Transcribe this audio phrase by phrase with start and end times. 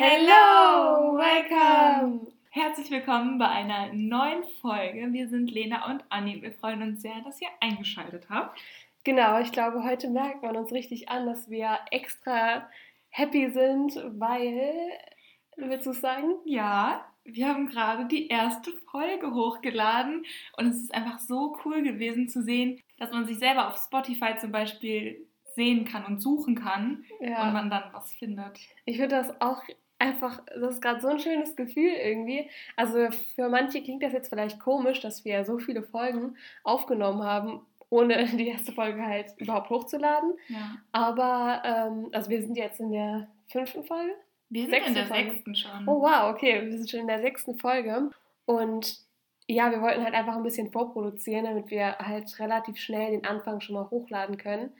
[0.00, 2.28] Hello, welcome!
[2.50, 5.12] Herzlich willkommen bei einer neuen Folge.
[5.12, 6.40] Wir sind Lena und Anni.
[6.40, 8.60] Wir freuen uns sehr, dass ihr eingeschaltet habt.
[9.02, 12.68] Genau, ich glaube, heute merkt man uns richtig an, dass wir extra
[13.08, 14.72] happy sind, weil,
[15.56, 16.36] willst du sagen?
[16.44, 20.24] Ja, wir haben gerade die erste Folge hochgeladen
[20.58, 24.36] und es ist einfach so cool gewesen zu sehen, dass man sich selber auf Spotify
[24.38, 25.26] zum Beispiel
[25.56, 27.42] sehen kann und suchen kann ja.
[27.42, 28.60] und man dann was findet.
[28.84, 29.60] Ich finde das auch
[29.98, 32.48] einfach, das ist gerade so ein schönes Gefühl irgendwie.
[32.76, 37.66] Also für manche klingt das jetzt vielleicht komisch, dass wir so viele Folgen aufgenommen haben,
[37.90, 40.34] ohne die erste Folge halt überhaupt hochzuladen.
[40.48, 40.76] Ja.
[40.92, 44.12] Aber, ähm, also wir sind jetzt in der fünften Folge.
[44.50, 45.30] Wir sind sechsten in der Folge.
[45.30, 45.88] sechsten schon.
[45.88, 48.10] Oh wow, okay, wir sind schon in der sechsten Folge.
[48.46, 48.98] Und
[49.46, 53.60] ja, wir wollten halt einfach ein bisschen vorproduzieren, damit wir halt relativ schnell den Anfang
[53.60, 54.70] schon mal hochladen können.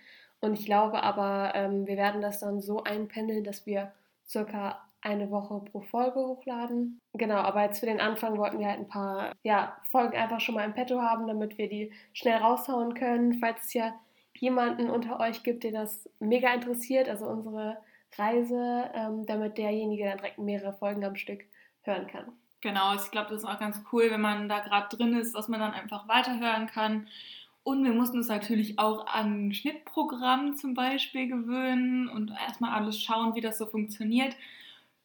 [0.40, 3.92] Und ich glaube aber, ähm, wir werden das dann so einpendeln, dass wir
[4.26, 7.00] circa eine Woche pro Folge hochladen.
[7.14, 10.54] Genau, aber jetzt für den Anfang wollten wir halt ein paar ja, Folgen einfach schon
[10.54, 13.34] mal im Petto haben, damit wir die schnell raushauen können.
[13.34, 13.94] Falls es ja
[14.34, 17.78] jemanden unter euch gibt, der das mega interessiert, also unsere
[18.16, 21.44] Reise, ähm, damit derjenige dann direkt mehrere Folgen am Stück
[21.82, 22.32] hören kann.
[22.60, 25.48] Genau, ich glaube, das ist auch ganz cool, wenn man da gerade drin ist, dass
[25.48, 27.06] man dann einfach weiterhören kann.
[27.62, 33.34] Und wir mussten uns natürlich auch an Schnittprogramm zum Beispiel gewöhnen und erstmal alles schauen,
[33.34, 34.34] wie das so funktioniert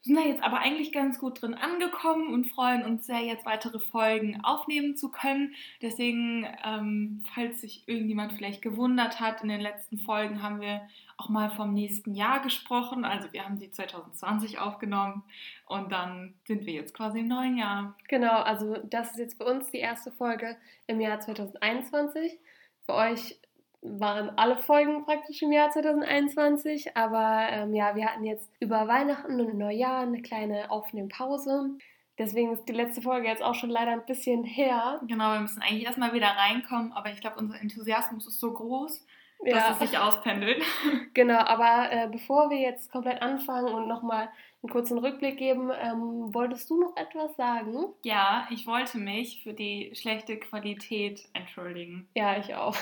[0.03, 3.79] sind da jetzt aber eigentlich ganz gut drin angekommen und freuen uns sehr, jetzt weitere
[3.79, 5.55] Folgen aufnehmen zu können.
[5.81, 10.81] Deswegen, ähm, falls sich irgendjemand vielleicht gewundert hat, in den letzten Folgen haben wir
[11.15, 13.05] auch mal vom nächsten Jahr gesprochen.
[13.05, 15.23] Also wir haben sie 2020 aufgenommen
[15.67, 17.95] und dann sind wir jetzt quasi im neuen Jahr.
[18.09, 22.39] Genau, also das ist jetzt für uns die erste Folge im Jahr 2021.
[22.85, 23.39] Für euch
[23.83, 29.39] waren alle Folgen praktisch im Jahr 2021, aber ähm, ja, wir hatten jetzt über Weihnachten
[29.39, 31.71] und Neujahr eine kleine Aufnehmpause.
[32.17, 35.01] Deswegen ist die letzte Folge jetzt auch schon leider ein bisschen her.
[35.07, 39.05] Genau, wir müssen eigentlich erstmal wieder reinkommen, aber ich glaube, unser Enthusiasmus ist so groß,
[39.45, 39.71] dass ja.
[39.71, 40.63] es sich auspendelt.
[41.13, 44.29] Genau, aber äh, bevor wir jetzt komplett anfangen und nochmal
[44.63, 47.93] einen kurzen Rückblick geben, ähm, wolltest du noch etwas sagen?
[48.03, 52.07] Ja, ich wollte mich für die schlechte Qualität entschuldigen.
[52.15, 52.75] Ja, ich auch.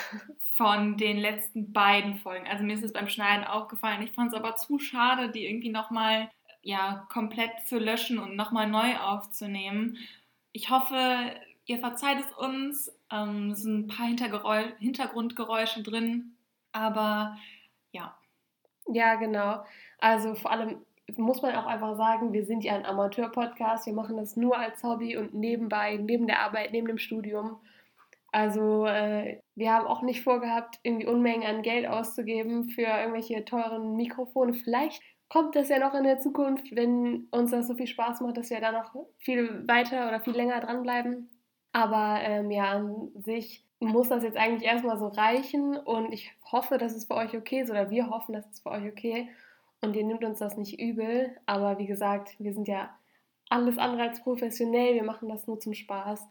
[0.56, 2.48] Von den letzten beiden Folgen.
[2.48, 4.04] Also mir ist es beim Schneiden aufgefallen.
[4.04, 6.30] Ich fand es aber zu schade, die irgendwie nochmal
[6.62, 9.98] ja, komplett zu löschen und nochmal neu aufzunehmen.
[10.52, 10.96] Ich hoffe,
[11.66, 12.94] ihr verzeiht es uns.
[13.12, 14.06] Ähm, es sind ein paar
[14.78, 16.36] Hintergrundgeräusche drin,
[16.72, 17.38] aber
[17.92, 18.16] ja.
[18.88, 19.66] Ja, genau.
[19.98, 20.78] Also vor allem
[21.18, 23.86] muss man auch einfach sagen, wir sind ja ein Amateur-Podcast.
[23.86, 27.58] Wir machen das nur als Hobby und nebenbei, neben der Arbeit, neben dem Studium.
[28.32, 33.96] Also äh, wir haben auch nicht vorgehabt, irgendwie Unmengen an Geld auszugeben für irgendwelche teuren
[33.96, 34.54] Mikrofone.
[34.54, 38.38] Vielleicht kommt das ja noch in der Zukunft, wenn uns das so viel Spaß macht,
[38.38, 41.30] dass wir da noch viel weiter oder viel länger dranbleiben.
[41.74, 46.78] Aber ähm, ja, an sich muss das jetzt eigentlich erstmal so reichen und ich hoffe,
[46.78, 49.30] dass es für euch okay ist oder wir hoffen, dass es für euch okay
[49.82, 51.36] und ihr nimmt uns das nicht übel.
[51.46, 52.96] Aber wie gesagt, wir sind ja
[53.50, 56.28] alles andere als professionell, wir machen das nur zum Spaß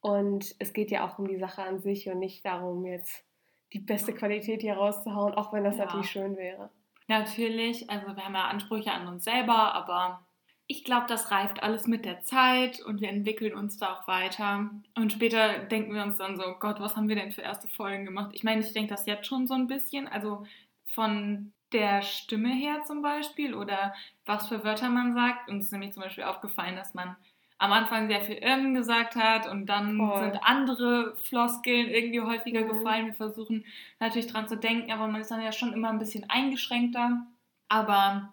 [0.00, 3.24] und es geht ja auch um die Sache an sich und nicht darum, jetzt
[3.72, 5.84] die beste Qualität hier rauszuhauen, auch wenn das ja.
[5.84, 6.70] natürlich schön wäre.
[7.06, 10.26] Natürlich, also wir haben ja Ansprüche an uns selber, aber
[10.66, 14.70] ich glaube, das reift alles mit der Zeit und wir entwickeln uns da auch weiter.
[14.96, 18.04] Und später denken wir uns dann so, Gott, was haben wir denn für erste Folgen
[18.04, 18.30] gemacht?
[18.34, 20.44] Ich meine, ich denke das jetzt schon so ein bisschen, also
[20.84, 23.94] von der Stimme her zum Beispiel oder
[24.26, 25.48] was für Wörter man sagt.
[25.48, 27.16] Uns ist nämlich zum Beispiel aufgefallen, dass man
[27.58, 30.20] am Anfang sehr viel ähm gesagt hat und dann Voll.
[30.20, 32.68] sind andere Floskeln irgendwie häufiger mhm.
[32.68, 33.06] gefallen.
[33.06, 33.64] Wir versuchen
[33.98, 37.26] natürlich dran zu denken, aber man ist dann ja schon immer ein bisschen eingeschränkter.
[37.68, 38.32] Aber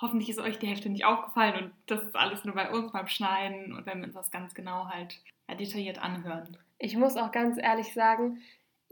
[0.00, 3.08] hoffentlich ist euch die Hälfte nicht aufgefallen und das ist alles nur bei uns beim
[3.08, 5.20] Schneiden und wenn wir uns das ganz genau halt
[5.50, 6.56] detailliert anhören.
[6.78, 8.40] Ich muss auch ganz ehrlich sagen,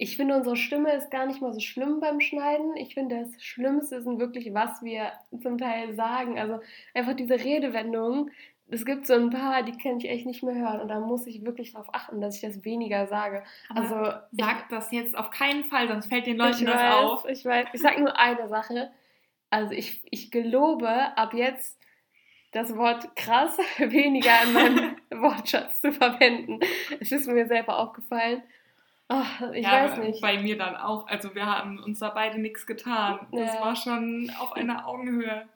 [0.02, 2.76] ich finde, unsere Stimme ist gar nicht mal so schlimm beim Schneiden.
[2.76, 6.40] Ich finde, das Schlimmste sind wirklich, was wir zum Teil sagen.
[6.40, 6.58] Also
[6.92, 8.32] einfach diese Redewendungen.
[8.68, 10.80] Es gibt so ein paar, die kann ich echt nicht mehr hören.
[10.80, 13.44] Und da muss ich wirklich darauf achten, dass ich das weniger sage.
[13.68, 17.24] Aber also sagt das jetzt auf keinen Fall, sonst fällt den Leuten das weiß, auf.
[17.28, 18.90] Ich weiß, ich sage nur eine Sache.
[19.50, 21.78] Also ich, ich gelobe, ab jetzt
[22.50, 26.58] das Wort krass weniger in meinem Wortschatz zu verwenden.
[26.98, 28.42] Es ist mir selber aufgefallen.
[29.14, 30.22] Ach, ich ja, weiß nicht.
[30.22, 31.06] Bei mir dann auch.
[31.06, 33.26] Also wir haben uns da beide nichts getan.
[33.30, 33.60] Das ja.
[33.60, 35.46] war schon auf einer Augenhöhe.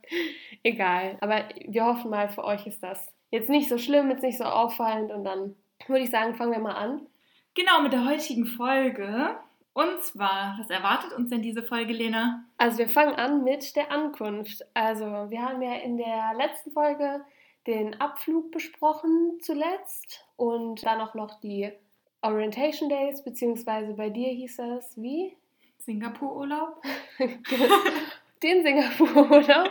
[0.63, 1.17] Egal.
[1.23, 4.45] Aber wir hoffen mal, für euch ist das jetzt nicht so schlimm, jetzt nicht so
[4.45, 5.11] auffallend.
[5.11, 5.57] Und dann
[5.87, 7.07] würde ich sagen, fangen wir mal an.
[7.55, 9.37] Genau, mit der heutigen Folge.
[9.73, 12.45] Und zwar, was erwartet uns denn diese Folge, Lena?
[12.59, 14.67] Also wir fangen an mit der Ankunft.
[14.75, 17.25] Also wir haben ja in der letzten Folge
[17.67, 21.73] den Abflug besprochen zuletzt und dann auch noch die
[22.23, 25.37] Orientation Days, beziehungsweise bei dir hieß es wie?
[25.79, 26.83] Singapur-Urlaub.
[28.43, 29.71] den Singapur-Urlaub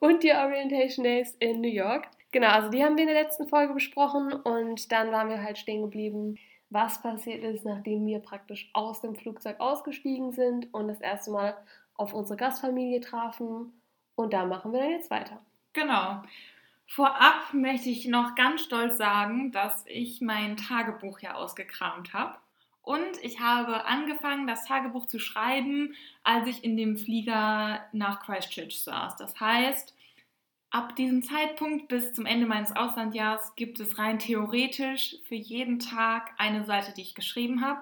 [0.00, 2.08] und die Orientation Days in New York.
[2.32, 5.58] Genau, also die haben wir in der letzten Folge besprochen und dann waren wir halt
[5.58, 6.36] stehen geblieben,
[6.70, 11.56] was passiert ist, nachdem wir praktisch aus dem Flugzeug ausgestiegen sind und das erste Mal
[11.96, 13.72] auf unsere Gastfamilie trafen.
[14.16, 15.40] Und da machen wir dann jetzt weiter.
[15.72, 16.22] Genau.
[16.86, 22.36] Vorab möchte ich noch ganz stolz sagen, dass ich mein Tagebuch ja ausgekramt habe.
[22.82, 28.82] Und ich habe angefangen, das Tagebuch zu schreiben, als ich in dem Flieger nach Christchurch
[28.82, 29.16] saß.
[29.16, 29.94] Das heißt,
[30.70, 36.32] ab diesem Zeitpunkt bis zum Ende meines Auslandjahres gibt es rein theoretisch für jeden Tag
[36.36, 37.80] eine Seite, die ich geschrieben habe.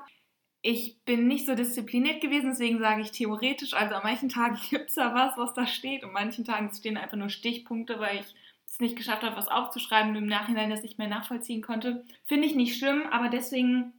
[0.65, 3.75] Ich bin nicht so diszipliniert gewesen, deswegen sage ich theoretisch.
[3.75, 6.05] Also an manchen Tagen gibt es da was, was da steht.
[6.05, 8.35] Und manchen Tagen stehen einfach nur Stichpunkte, weil ich
[8.73, 12.05] es nicht geschafft habe, was aufzuschreiben und im Nachhinein das nicht mehr nachvollziehen konnte.
[12.25, 13.93] Finde ich nicht schlimm, aber deswegen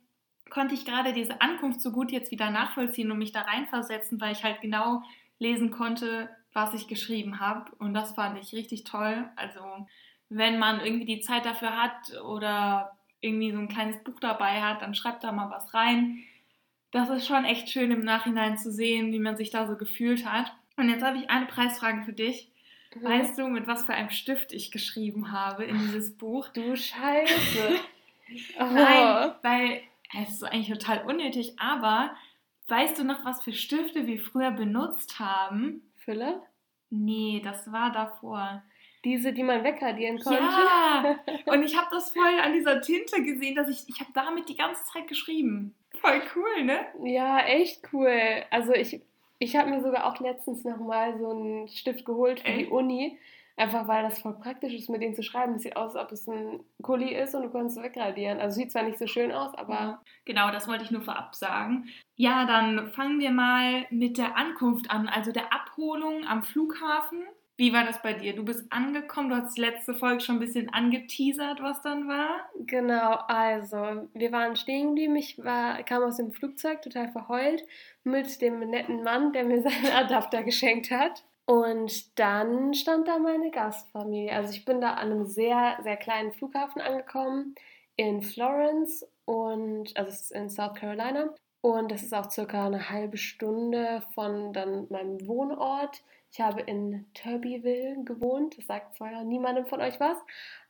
[0.50, 4.34] konnte ich gerade diese Ankunft so gut jetzt wieder nachvollziehen und mich da reinversetzen, weil
[4.34, 5.04] ich halt genau
[5.38, 7.72] lesen konnte, was ich geschrieben habe.
[7.78, 9.30] Und das fand ich richtig toll.
[9.36, 9.60] Also
[10.30, 14.82] wenn man irgendwie die Zeit dafür hat oder irgendwie so ein kleines Buch dabei hat,
[14.82, 16.24] dann schreibt da mal was rein.
[16.90, 20.26] Das ist schon echt schön im Nachhinein zu sehen, wie man sich da so gefühlt
[20.26, 20.52] hat.
[20.78, 22.53] Und jetzt habe ich eine Preisfrage für dich.
[22.96, 23.04] Mhm.
[23.04, 26.50] Weißt du, mit was für einem Stift ich geschrieben habe in dieses Buch?
[26.50, 27.70] Du Scheiße.
[28.60, 28.64] oh.
[28.64, 29.82] Nein, weil
[30.22, 32.16] es ist eigentlich total unnötig, aber
[32.68, 35.82] weißt du noch, was für Stifte wir früher benutzt haben?
[35.96, 36.42] Fülle?
[36.90, 38.64] Nee, das war davor.
[39.04, 40.42] Diese, die man wegradieren konnte.
[40.42, 44.48] Ja, und ich habe das voll an dieser Tinte gesehen, dass ich, ich habe damit
[44.48, 45.76] die ganze Zeit geschrieben.
[46.00, 46.86] Voll cool, ne?
[47.04, 48.46] Ja, echt cool.
[48.50, 49.02] Also ich,
[49.44, 52.62] ich habe mir sogar auch letztens nochmal so einen Stift geholt für echt?
[52.62, 53.20] die Uni.
[53.56, 55.56] Einfach weil das voll praktisch ist, mit denen zu schreiben.
[55.56, 58.40] Es sieht aus, als ob es ein Kuli ist und du kannst es wegradieren.
[58.40, 60.02] Also sieht zwar nicht so schön aus, aber.
[60.26, 61.88] Genau, das wollte ich nur vorab sagen.
[62.16, 67.26] Ja, dann fangen wir mal mit der Ankunft an, also der Abholung am Flughafen.
[67.56, 68.36] Wie war das bei dir?
[68.36, 72.50] Du bist angekommen, du hast letzte Folge schon ein bisschen angeteasert, was dann war.
[72.66, 75.16] Genau, also wir waren stehen geblieben.
[75.16, 77.64] Ich war, kam aus dem Flugzeug total verheult
[78.04, 81.24] mit dem netten Mann, der mir seinen Adapter geschenkt hat.
[81.46, 84.34] Und dann stand da meine Gastfamilie.
[84.34, 87.54] Also ich bin da an einem sehr, sehr kleinen Flughafen angekommen
[87.98, 91.34] in Florence und also es ist in South Carolina.
[91.62, 96.04] Und das ist auch circa eine halbe Stunde von dann meinem Wohnort.
[96.34, 98.58] Ich habe in Turbyville gewohnt.
[98.58, 100.18] Das sagt zwar niemandem von euch was,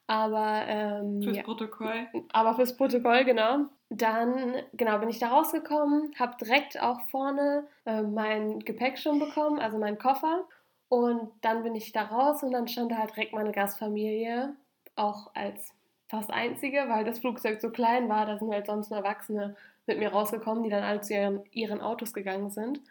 [0.07, 1.43] aber ähm, fürs ja.
[1.43, 2.07] Protokoll.
[2.33, 3.67] Aber fürs Protokoll, genau.
[3.89, 9.59] Dann genau bin ich da rausgekommen, habe direkt auch vorne äh, mein Gepäck schon bekommen,
[9.59, 10.45] also meinen Koffer
[10.89, 14.55] und dann bin ich da raus und dann stand da halt direkt meine Gastfamilie,
[14.95, 15.73] auch als
[16.07, 18.25] fast einzige, weil das Flugzeug so klein war.
[18.25, 19.55] Da sind halt sonst nur Erwachsene
[19.87, 22.81] mit mir rausgekommen, die dann alle zu ihren, ihren Autos gegangen sind.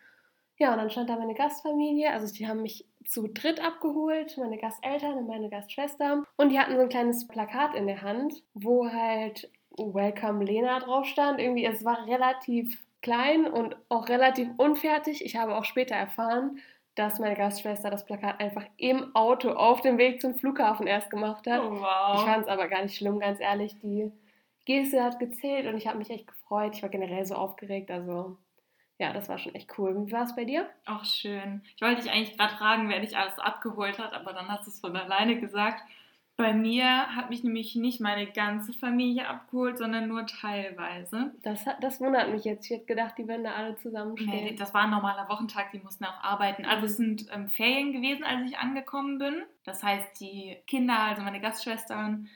[0.58, 4.58] Ja, und dann stand da meine Gastfamilie, also die haben mich zu dritt abgeholt, meine
[4.58, 6.22] Gasteltern und meine Gastschwester.
[6.36, 11.06] Und die hatten so ein kleines Plakat in der Hand, wo halt Welcome Lena drauf
[11.06, 11.40] stand.
[11.40, 15.24] Irgendwie, es war relativ klein und auch relativ unfertig.
[15.24, 16.58] Ich habe auch später erfahren,
[16.94, 21.46] dass meine Gastschwester das Plakat einfach im Auto auf dem Weg zum Flughafen erst gemacht
[21.46, 21.62] hat.
[21.62, 22.14] Oh, wow.
[22.16, 23.78] Ich fand es aber gar nicht schlimm, ganz ehrlich.
[23.80, 24.12] Die
[24.64, 26.74] Geste hat gezählt und ich habe mich echt gefreut.
[26.74, 27.90] Ich war generell so aufgeregt.
[27.90, 28.36] Also
[29.02, 30.06] ja, das war schon echt cool.
[30.06, 30.70] Wie war es bei dir?
[30.84, 31.60] Ach, schön.
[31.74, 34.70] Ich wollte dich eigentlich gerade fragen, wer dich alles abgeholt hat, aber dann hast du
[34.70, 35.82] es von alleine gesagt.
[36.36, 41.34] Bei mir hat mich nämlich nicht meine ganze Familie abgeholt, sondern nur teilweise.
[41.42, 42.64] Das, das wundert mich jetzt.
[42.66, 44.44] Ich hätte gedacht, die würden da alle zusammenstehen.
[44.44, 46.64] Nee, das war ein normaler Wochentag, die mussten auch arbeiten.
[46.64, 49.42] Also es sind ähm, Ferien gewesen, als ich angekommen bin.
[49.64, 52.28] Das heißt, die Kinder, also meine Gastschwestern,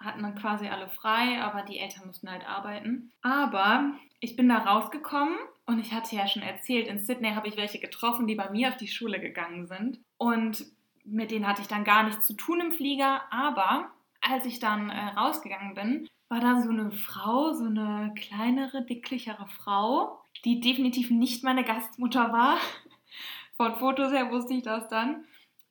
[0.00, 3.12] hatten dann quasi alle frei, aber die Eltern mussten halt arbeiten.
[3.20, 7.56] Aber ich bin da rausgekommen und ich hatte ja schon erzählt, in Sydney habe ich
[7.56, 9.98] welche getroffen, die bei mir auf die Schule gegangen sind.
[10.18, 10.66] Und
[11.04, 13.90] mit denen hatte ich dann gar nichts zu tun im Flieger, aber
[14.20, 19.46] als ich dann äh, rausgegangen bin, war da so eine Frau, so eine kleinere, dicklichere
[19.46, 22.58] Frau, die definitiv nicht meine Gastmutter war.
[23.56, 25.24] Von Fotos her wusste ich das dann.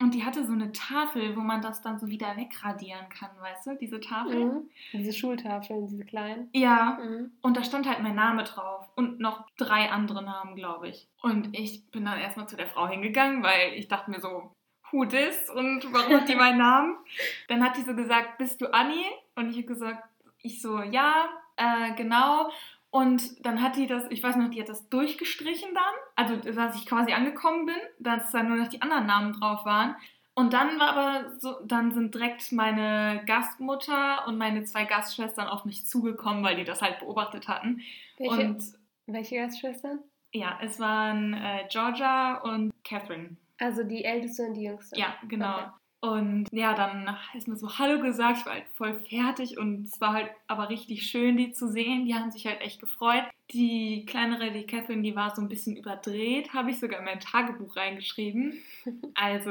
[0.04, 3.68] Und die hatte so eine Tafel, wo man das dann so wieder wegradieren kann, weißt
[3.68, 4.44] du, diese Tafel?
[4.44, 4.70] Mhm.
[4.92, 6.50] Diese Schultafeln, diese kleinen.
[6.52, 6.98] Ja.
[7.02, 7.32] Mhm.
[7.40, 11.08] Und da stand halt mein Name drauf und noch drei andere Namen, glaube ich.
[11.22, 14.52] Und ich bin dann erstmal zu der Frau hingegangen, weil ich dachte mir so,
[14.90, 16.98] who this und warum hat die meinen Namen?
[17.48, 19.06] Dann hat die so gesagt, bist du Anni?
[19.36, 20.06] Und ich habe gesagt,
[20.42, 22.50] ich so, ja, äh, genau.
[22.94, 26.76] Und dann hat die das, ich weiß noch, die hat das durchgestrichen dann, also dass
[26.76, 29.96] ich quasi angekommen bin, dass dann nur noch die anderen Namen drauf waren.
[30.34, 35.64] Und dann war aber so, dann sind direkt meine Gastmutter und meine zwei Gastschwestern auf
[35.64, 37.80] mich zugekommen, weil die das halt beobachtet hatten.
[38.16, 38.62] Welche, Und
[39.06, 39.98] welche Gastschwestern?
[40.32, 43.36] ja, es waren äh, Georgia und Catherine.
[43.58, 44.96] Also die älteste und die jüngste.
[45.00, 45.56] Ja, genau.
[45.56, 45.68] Okay.
[46.04, 49.98] Und ja, dann ist mir so Hallo gesagt, ich war halt voll fertig und es
[50.02, 52.04] war halt aber richtig schön, die zu sehen.
[52.04, 53.24] Die haben sich halt echt gefreut.
[53.52, 57.20] Die kleinere, die Catherine, die war so ein bisschen überdreht, habe ich sogar in mein
[57.20, 58.54] Tagebuch reingeschrieben.
[59.14, 59.50] Also,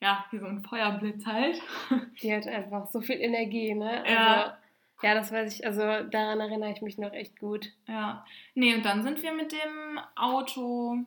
[0.00, 1.60] ja, wie so ein Feuerblitz halt.
[2.22, 4.02] Die hat einfach so viel Energie, ne?
[4.04, 4.58] Also, Ja.
[5.02, 7.72] ja, das weiß ich, also daran erinnere ich mich noch echt gut.
[7.88, 8.24] Ja.
[8.54, 10.98] Nee, und dann sind wir mit dem Auto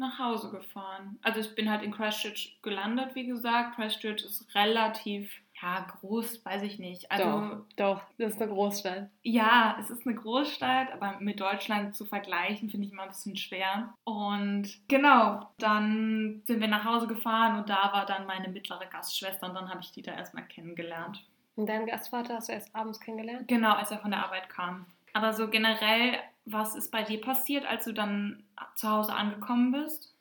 [0.00, 1.18] nach Hause gefahren.
[1.22, 3.76] Also ich bin halt in Christchurch gelandet, wie gesagt.
[3.76, 5.30] Christchurch ist relativ,
[5.62, 7.10] ja, groß, weiß ich nicht.
[7.12, 9.08] Also doch, doch, das ist eine Großstadt.
[9.22, 13.36] Ja, es ist eine Großstadt, aber mit Deutschland zu vergleichen, finde ich immer ein bisschen
[13.36, 13.94] schwer.
[14.04, 19.48] Und genau, dann sind wir nach Hause gefahren und da war dann meine mittlere Gastschwester
[19.48, 21.24] und dann habe ich die da erstmal kennengelernt.
[21.56, 23.46] Und deinen Gastvater hast du erst abends kennengelernt?
[23.46, 24.86] Genau, als er von der Arbeit kam.
[25.12, 28.44] Aber so generell, was ist bei dir passiert, als du dann
[28.74, 30.14] zu Hause angekommen bist?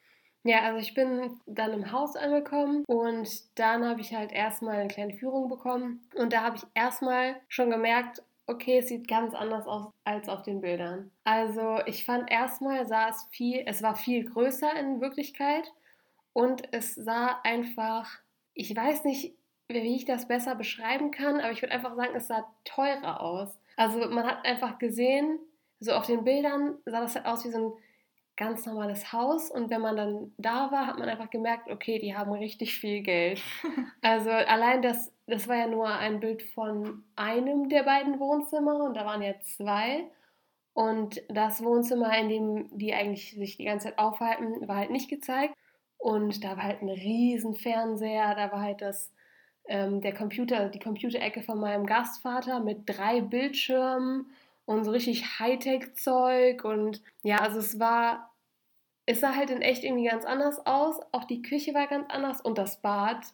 [0.44, 4.88] Ja, also ich bin dann im Haus angekommen und dann habe ich halt erstmal eine
[4.88, 9.68] kleine Führung bekommen und da habe ich erstmal schon gemerkt, okay, es sieht ganz anders
[9.68, 11.12] aus als auf den Bildern.
[11.24, 15.72] Also ich fand erstmal sah es viel, es war viel größer in Wirklichkeit
[16.34, 18.10] und es sah einfach,
[18.54, 19.36] ich weiß nicht,
[19.68, 23.60] wie ich das besser beschreiben kann, aber ich würde einfach sagen, es sah teurer aus.
[23.76, 25.38] Also man hat einfach gesehen,
[25.80, 27.74] so auf den Bildern sah das halt aus wie so ein
[28.40, 32.16] ganz normales Haus und wenn man dann da war, hat man einfach gemerkt, okay, die
[32.16, 33.42] haben richtig viel Geld.
[34.02, 38.96] Also allein das, das war ja nur ein Bild von einem der beiden Wohnzimmer und
[38.96, 40.10] da waren ja zwei.
[40.74, 45.10] Und das Wohnzimmer, in dem die eigentlich sich die ganze Zeit aufhalten, war halt nicht
[45.10, 45.54] gezeigt.
[45.98, 49.12] Und da war halt ein riesen Fernseher, da war halt das,
[49.68, 54.32] ähm, der Computer, die Computerecke von meinem Gastvater mit drei Bildschirmen
[54.70, 56.64] und so richtig Hightech-Zeug.
[56.64, 58.36] Und ja, also es war,
[59.08, 61.00] es sah halt in echt irgendwie ganz anders aus.
[61.12, 63.26] Auch die Küche war ganz anders und das Bad.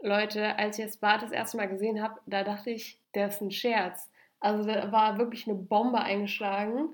[0.00, 3.42] Leute, als ich das Bad das erste Mal gesehen habe, da dachte ich, der ist
[3.42, 4.10] ein Scherz.
[4.40, 6.88] Also da war wirklich eine Bombe eingeschlagen.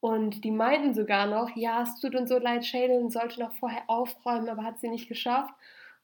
[0.00, 3.82] Und die meinten sogar noch, ja, es tut uns so leid, Shaylin sollte noch vorher
[3.86, 5.54] aufräumen, aber hat sie nicht geschafft.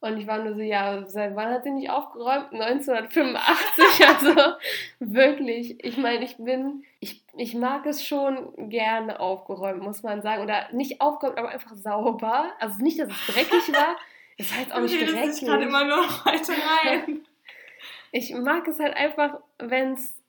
[0.04, 2.52] Und ich war nur so, ja, seit wann hat sie nicht aufgeräumt?
[2.52, 4.52] 1985, also
[4.98, 5.82] wirklich.
[5.82, 10.42] Ich meine, ich bin, ich, ich mag es schon gerne aufgeräumt, muss man sagen.
[10.42, 12.52] Oder nicht aufgeräumt, aber einfach sauber.
[12.60, 13.96] Also nicht, dass es dreckig war.
[14.36, 15.28] Es war jetzt auch nicht das dreckig.
[15.28, 17.20] ist gerade immer nur noch weiter rein.
[18.10, 20.20] Ich mag es halt einfach, wenn es.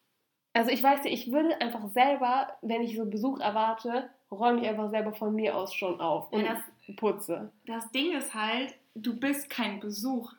[0.54, 4.68] Also ich weiß nicht, ich würde einfach selber, wenn ich so Besuch erwarte, räume ich
[4.68, 6.64] einfach selber von mir aus schon auf und Ja,
[6.98, 7.52] putze.
[7.66, 10.34] Das Ding ist halt, du bist kein Besuch.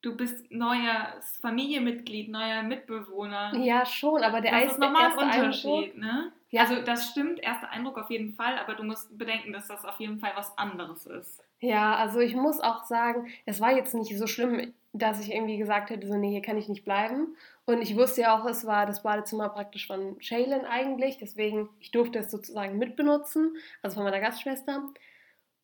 [0.00, 3.52] Du bist neues Familienmitglied, neuer Mitbewohner.
[3.56, 6.32] Ja, schon, aber der das ist nochmal ein erste Eindruck- Unterschied, ne?
[6.50, 6.62] Ja.
[6.62, 9.98] Also das stimmt, erster Eindruck auf jeden Fall, aber du musst bedenken, dass das auf
[9.98, 11.42] jeden Fall was anderes ist.
[11.60, 15.58] Ja, also ich muss auch sagen, es war jetzt nicht so schlimm, dass ich irgendwie
[15.58, 17.36] gesagt hätte, so, nee, hier kann ich nicht bleiben.
[17.66, 21.90] Und ich wusste ja auch, es war das Badezimmer praktisch von Shaylin eigentlich, deswegen, ich
[21.90, 24.84] durfte es sozusagen mitbenutzen, also von meiner Gastschwester.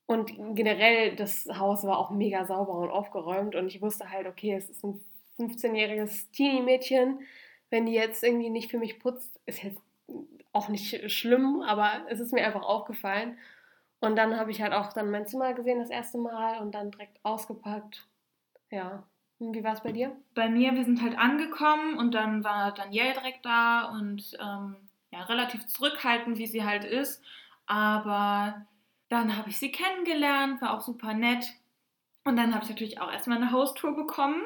[0.07, 4.55] Und generell, das Haus war auch mega sauber und aufgeräumt und ich wusste halt, okay,
[4.55, 5.01] es ist ein
[5.39, 7.21] 15-jähriges Teenie-Mädchen.
[7.71, 9.81] Wenn die jetzt irgendwie nicht für mich putzt, ist jetzt
[10.53, 13.39] auch nicht schlimm, aber es ist mir einfach aufgefallen.
[14.01, 16.91] Und dann habe ich halt auch dann mein Zimmer gesehen das erste Mal und dann
[16.91, 18.07] direkt ausgepackt.
[18.71, 19.05] Ja.
[19.39, 20.15] Und wie war es bei dir?
[20.35, 24.77] Bei mir, wir sind halt angekommen und dann war Danielle direkt da und ähm,
[25.11, 27.23] ja, relativ zurückhaltend, wie sie halt ist.
[27.67, 28.67] Aber
[29.15, 31.47] dann habe ich sie kennengelernt, war auch super nett.
[32.25, 34.43] Und dann habe ich natürlich auch erstmal eine Haustour bekommen.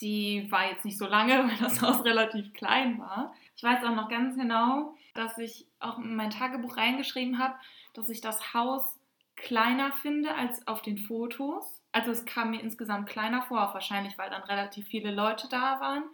[0.00, 3.34] Die war jetzt nicht so lange, weil das Haus relativ klein war.
[3.56, 7.54] Ich weiß auch noch ganz genau, dass ich auch in mein Tagebuch reingeschrieben habe,
[7.94, 8.98] dass ich das Haus
[9.36, 11.82] kleiner finde als auf den Fotos.
[11.92, 16.04] Also es kam mir insgesamt kleiner vor, wahrscheinlich, weil dann relativ viele Leute da waren.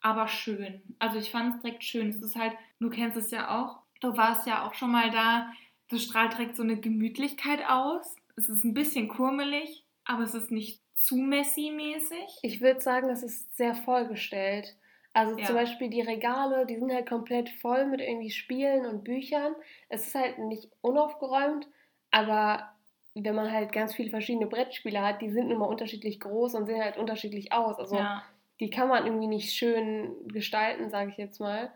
[0.00, 0.82] Aber schön.
[0.98, 2.08] Also ich fand es direkt schön.
[2.08, 5.52] Es ist halt, du kennst es ja auch, du warst ja auch schon mal da.
[5.90, 8.14] Das strahlt direkt so eine Gemütlichkeit aus.
[8.36, 12.38] Es ist ein bisschen kurmelig, aber es ist nicht zu messy-mäßig.
[12.42, 14.76] Ich würde sagen, es ist sehr vollgestellt.
[15.12, 15.46] Also Ja.
[15.46, 19.54] zum Beispiel die Regale, die sind halt komplett voll mit irgendwie Spielen und Büchern.
[19.88, 21.66] Es ist halt nicht unaufgeräumt,
[22.12, 22.72] aber
[23.14, 26.66] wenn man halt ganz viele verschiedene Brettspiele hat, die sind nun mal unterschiedlich groß und
[26.66, 27.78] sehen halt unterschiedlich aus.
[27.78, 28.22] Also ja.
[28.60, 31.72] die kann man irgendwie nicht schön gestalten, sage ich jetzt mal.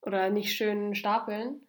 [0.00, 1.60] Oder nicht schön stapeln.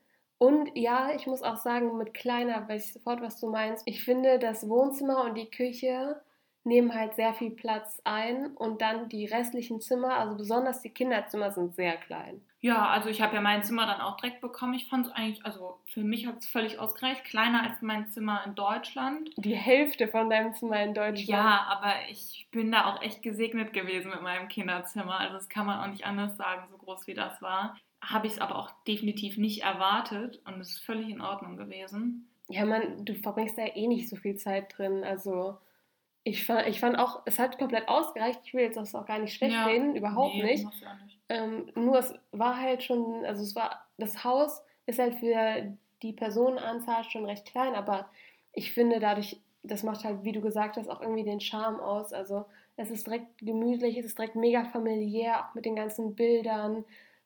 [0.43, 3.83] Und ja, ich muss auch sagen, mit kleiner weiß ich sofort, was du meinst.
[3.85, 6.21] Ich finde, das Wohnzimmer und die Küche
[6.65, 11.51] nehmen halt sehr viel Platz ein und dann die restlichen Zimmer, also besonders die Kinderzimmer,
[11.51, 12.41] sind sehr klein.
[12.59, 14.73] Ja, also ich habe ja mein Zimmer dann auch direkt bekommen.
[14.73, 17.23] Ich fand es eigentlich, also für mich hat es völlig ausgereicht.
[17.23, 19.29] Kleiner als mein Zimmer in Deutschland.
[19.38, 21.29] Die Hälfte von deinem Zimmer in Deutschland.
[21.29, 25.21] Ja, aber ich bin da auch echt gesegnet gewesen mit meinem Kinderzimmer.
[25.21, 27.77] Also das kann man auch nicht anders sagen, so groß wie das war.
[28.03, 32.27] Habe ich es aber auch definitiv nicht erwartet und es ist völlig in Ordnung gewesen.
[32.50, 35.03] Ja, man, du verbringst da eh nicht so viel Zeit drin.
[35.03, 35.57] Also
[36.24, 38.41] ich fand, ich fand auch, es hat komplett ausgereicht.
[38.43, 40.67] Ich will jetzt das auch gar nicht schlecht ja, reden, überhaupt nee, nicht.
[40.81, 41.19] Ja nicht.
[41.29, 46.13] Ähm, nur es war halt schon, also es war, das Haus ist halt für die
[46.13, 48.10] Personenanzahl schon recht klein, aber
[48.51, 52.12] ich finde dadurch, das macht halt, wie du gesagt hast, auch irgendwie den Charme aus.
[52.12, 52.45] Also
[52.75, 56.83] es ist direkt gemütlich, es ist direkt mega familiär, auch mit den ganzen Bildern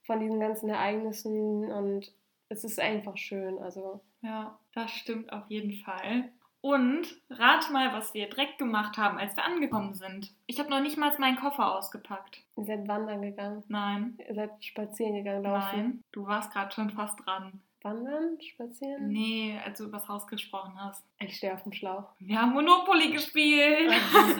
[0.07, 2.11] von diesen ganzen Ereignissen und
[2.49, 3.59] es ist einfach schön.
[3.59, 6.31] Also ja, das stimmt auf jeden Fall.
[6.61, 10.33] Und rat mal, was wir direkt gemacht haben, als wir angekommen sind.
[10.47, 12.41] Ich habe noch nicht mal meinen Koffer ausgepackt.
[12.57, 13.63] Ihr seid wandern gegangen?
[13.67, 14.17] Nein.
[14.27, 15.77] Ihr seid spazieren gegangen, laufen?
[15.77, 17.61] Nein, du warst gerade schon fast dran.
[17.83, 18.41] Wandern?
[18.41, 19.07] Spazieren?
[19.07, 21.05] Nee, als du übers Haus gesprochen hast.
[21.19, 22.05] Ich stehe auf dem Schlauch.
[22.19, 23.93] Wir haben Monopoly gespielt.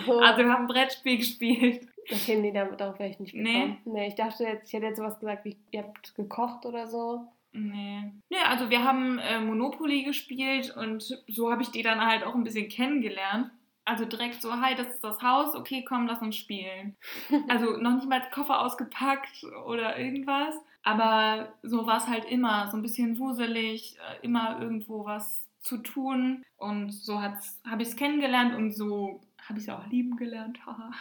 [0.06, 0.20] So.
[0.22, 1.88] Also wir haben Brettspiel gespielt.
[2.10, 3.80] Okay, nee, darauf wäre ich nicht gekommen.
[3.84, 3.92] Nee.
[3.92, 7.28] nee, ich dachte jetzt, ich hätte jetzt sowas gesagt, wie ihr habt gekocht oder so.
[7.52, 8.12] Nee.
[8.30, 12.36] Nee, also wir haben äh, Monopoly gespielt und so habe ich die dann halt auch
[12.36, 13.52] ein bisschen kennengelernt.
[13.84, 16.96] Also direkt so, hi, das ist das Haus, okay, komm, lass uns spielen.
[17.48, 20.56] Also noch nicht mal Koffer ausgepackt oder irgendwas.
[20.84, 25.78] Aber so war es halt immer, so ein bisschen wuselig, äh, immer irgendwo was zu
[25.78, 26.44] tun.
[26.58, 27.38] Und so habe
[27.82, 30.66] ich es kennengelernt und so habe ich es auch lieben gelernt.
[30.66, 30.92] Haha.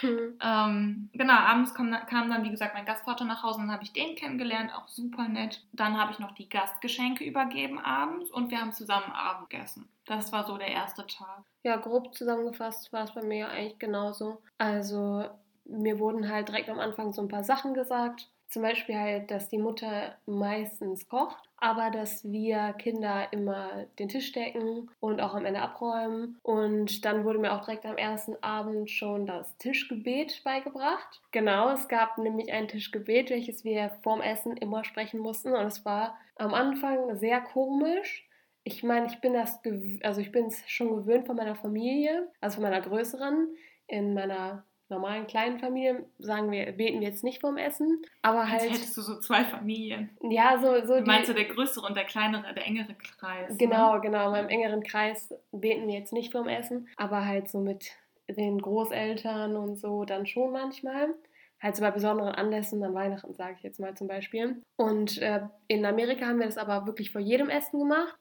[0.00, 0.38] Hm.
[0.42, 3.84] Ähm, genau, abends kam, kam, dann, wie gesagt, mein Gastvater nach Hause und dann habe
[3.84, 5.64] ich den kennengelernt, auch super nett.
[5.72, 9.88] Dann habe ich noch die Gastgeschenke übergeben abends und wir haben zusammen Abend gegessen.
[10.04, 11.44] Das war so der erste Tag.
[11.62, 14.42] Ja, grob zusammengefasst war es bei mir eigentlich genauso.
[14.58, 15.24] Also,
[15.64, 18.28] mir wurden halt direkt am Anfang so ein paar Sachen gesagt.
[18.48, 24.32] Zum Beispiel halt, dass die Mutter meistens kocht, aber dass wir Kinder immer den Tisch
[24.32, 26.36] decken und auch am Ende abräumen.
[26.42, 31.22] Und dann wurde mir auch direkt am ersten Abend schon das Tischgebet beigebracht.
[31.30, 35.54] Genau, es gab nämlich ein Tischgebet, welches wir vorm Essen immer sprechen mussten.
[35.54, 38.28] Und es war am Anfang sehr komisch.
[38.64, 39.60] Ich meine, ich bin das,
[40.02, 43.54] also ich bin es schon gewöhnt von meiner Familie, also von meiner größeren.
[43.86, 48.62] In meiner normalen kleinen Familien sagen wir, beten wir jetzt nicht vorm Essen, aber halt.
[48.62, 50.10] Als hättest du so zwei Familien.
[50.22, 50.86] Ja, so.
[50.86, 53.50] so du meinst du der größere und der kleinere, der engere Kreis?
[53.50, 53.56] Ne?
[53.56, 54.00] Genau, ne?
[54.02, 54.26] genau.
[54.26, 57.90] In meinem engeren Kreis beten wir jetzt nicht vorm Essen, aber halt so mit
[58.28, 61.14] den Großeltern und so dann schon manchmal.
[61.60, 64.62] Halt so bei besonderen Anlässen, an Weihnachten sage ich jetzt mal zum Beispiel.
[64.76, 68.16] Und äh, in Amerika haben wir das aber wirklich vor jedem Essen gemacht.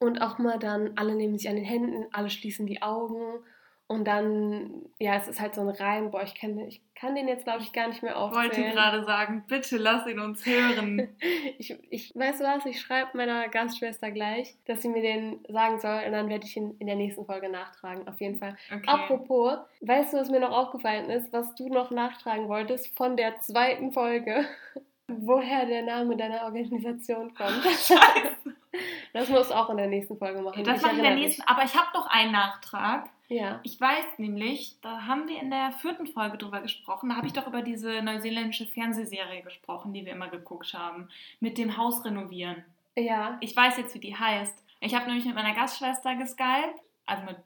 [0.00, 3.40] Und auch mal dann, alle nehmen sich an den Händen, alle schließen die Augen
[3.90, 7.26] und dann, ja, es ist halt so ein Reim, boah, ich kann, ich kann den
[7.26, 8.50] jetzt, glaube ich, gar nicht mehr aufzählen.
[8.52, 11.08] Ich wollte gerade sagen, bitte lass ihn uns hören.
[11.58, 16.02] ich, ich weiß was, ich schreibe meiner Gastschwester gleich, dass sie mir den sagen soll
[16.04, 18.58] und dann werde ich ihn in der nächsten Folge nachtragen, auf jeden Fall.
[18.70, 18.86] Okay.
[18.86, 23.40] Apropos, weißt du, was mir noch aufgefallen ist, was du noch nachtragen wolltest von der
[23.40, 24.44] zweiten Folge?
[25.06, 27.62] Woher der Name deiner Organisation kommt.
[27.64, 28.54] Scheiße.
[29.14, 30.62] Das musst du auch in der nächsten Folge machen.
[30.62, 33.08] Das mache ich in der nächsten, aber ich habe noch einen Nachtrag.
[33.28, 33.60] Ja.
[33.62, 37.10] Ich weiß nämlich, da haben wir in der vierten Folge drüber gesprochen.
[37.10, 41.08] Da habe ich doch über diese neuseeländische Fernsehserie gesprochen, die wir immer geguckt haben.
[41.38, 42.64] Mit dem Haus renovieren.
[42.96, 43.36] Ja.
[43.40, 44.64] Ich weiß jetzt, wie die heißt.
[44.80, 46.80] Ich habe nämlich mit meiner Gastschwester geskypt.
[47.04, 47.36] Also mit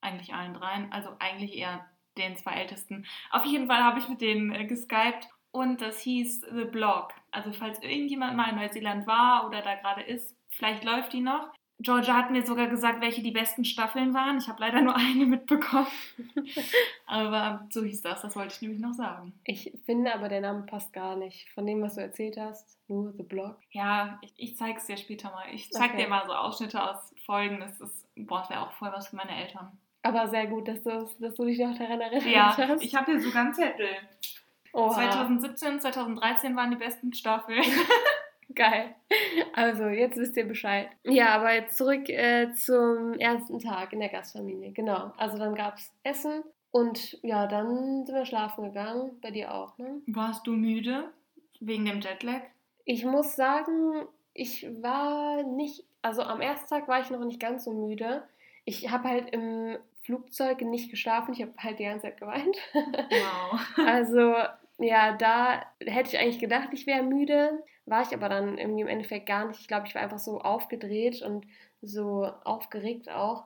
[0.00, 0.92] eigentlich allen dreien.
[0.92, 3.04] Also eigentlich eher den zwei Ältesten.
[3.30, 5.28] Auf jeden Fall habe ich mit denen äh, geskypt.
[5.50, 7.12] Und das hieß The Blog.
[7.32, 11.52] Also falls irgendjemand mal in Neuseeland war oder da gerade ist, vielleicht läuft die noch.
[11.82, 14.38] Georgia hat mir sogar gesagt, welche die besten Staffeln waren.
[14.38, 15.86] Ich habe leider nur eine mitbekommen.
[17.06, 19.32] aber so hieß das, das wollte ich nämlich noch sagen.
[19.44, 21.48] Ich finde aber, der Name passt gar nicht.
[21.50, 23.56] Von dem, was du erzählt hast, nur The Blog.
[23.70, 25.46] Ja, ich, ich zeige es dir später mal.
[25.52, 26.04] Ich zeige okay.
[26.04, 27.60] dir mal so Ausschnitte aus Folgen.
[27.60, 29.78] Das ist, boah, das wäre auch voll was für meine Eltern.
[30.02, 32.26] Aber sehr gut, dass du, dass du dich noch daran erinnerst.
[32.26, 32.82] Ja, hast.
[32.82, 33.88] ich habe hier sogar einen Zettel.
[34.72, 34.94] Oha.
[34.94, 37.62] 2017, 2013 waren die besten Staffeln.
[38.54, 38.94] Geil.
[39.54, 40.88] Also, jetzt wisst ihr Bescheid.
[41.04, 44.72] Ja, aber jetzt zurück äh, zum ersten Tag in der Gastfamilie.
[44.72, 45.12] Genau.
[45.16, 49.18] Also, dann gab es Essen und ja, dann sind wir schlafen gegangen.
[49.20, 50.00] Bei dir auch, ne?
[50.06, 51.10] Warst du müde?
[51.60, 52.42] Wegen dem Jetlag?
[52.84, 55.84] Ich muss sagen, ich war nicht.
[56.02, 58.22] Also, am ersten Tag war ich noch nicht ganz so müde.
[58.64, 61.32] Ich habe halt im Flugzeug nicht geschlafen.
[61.34, 62.56] Ich habe halt die ganze Zeit geweint.
[62.74, 63.60] Wow.
[63.86, 64.34] also,
[64.78, 67.62] Ja, da hätte ich eigentlich gedacht, ich wäre müde.
[67.86, 69.60] War ich aber dann irgendwie im Endeffekt gar nicht.
[69.60, 71.46] Ich glaube, ich war einfach so aufgedreht und
[71.80, 73.44] so aufgeregt auch.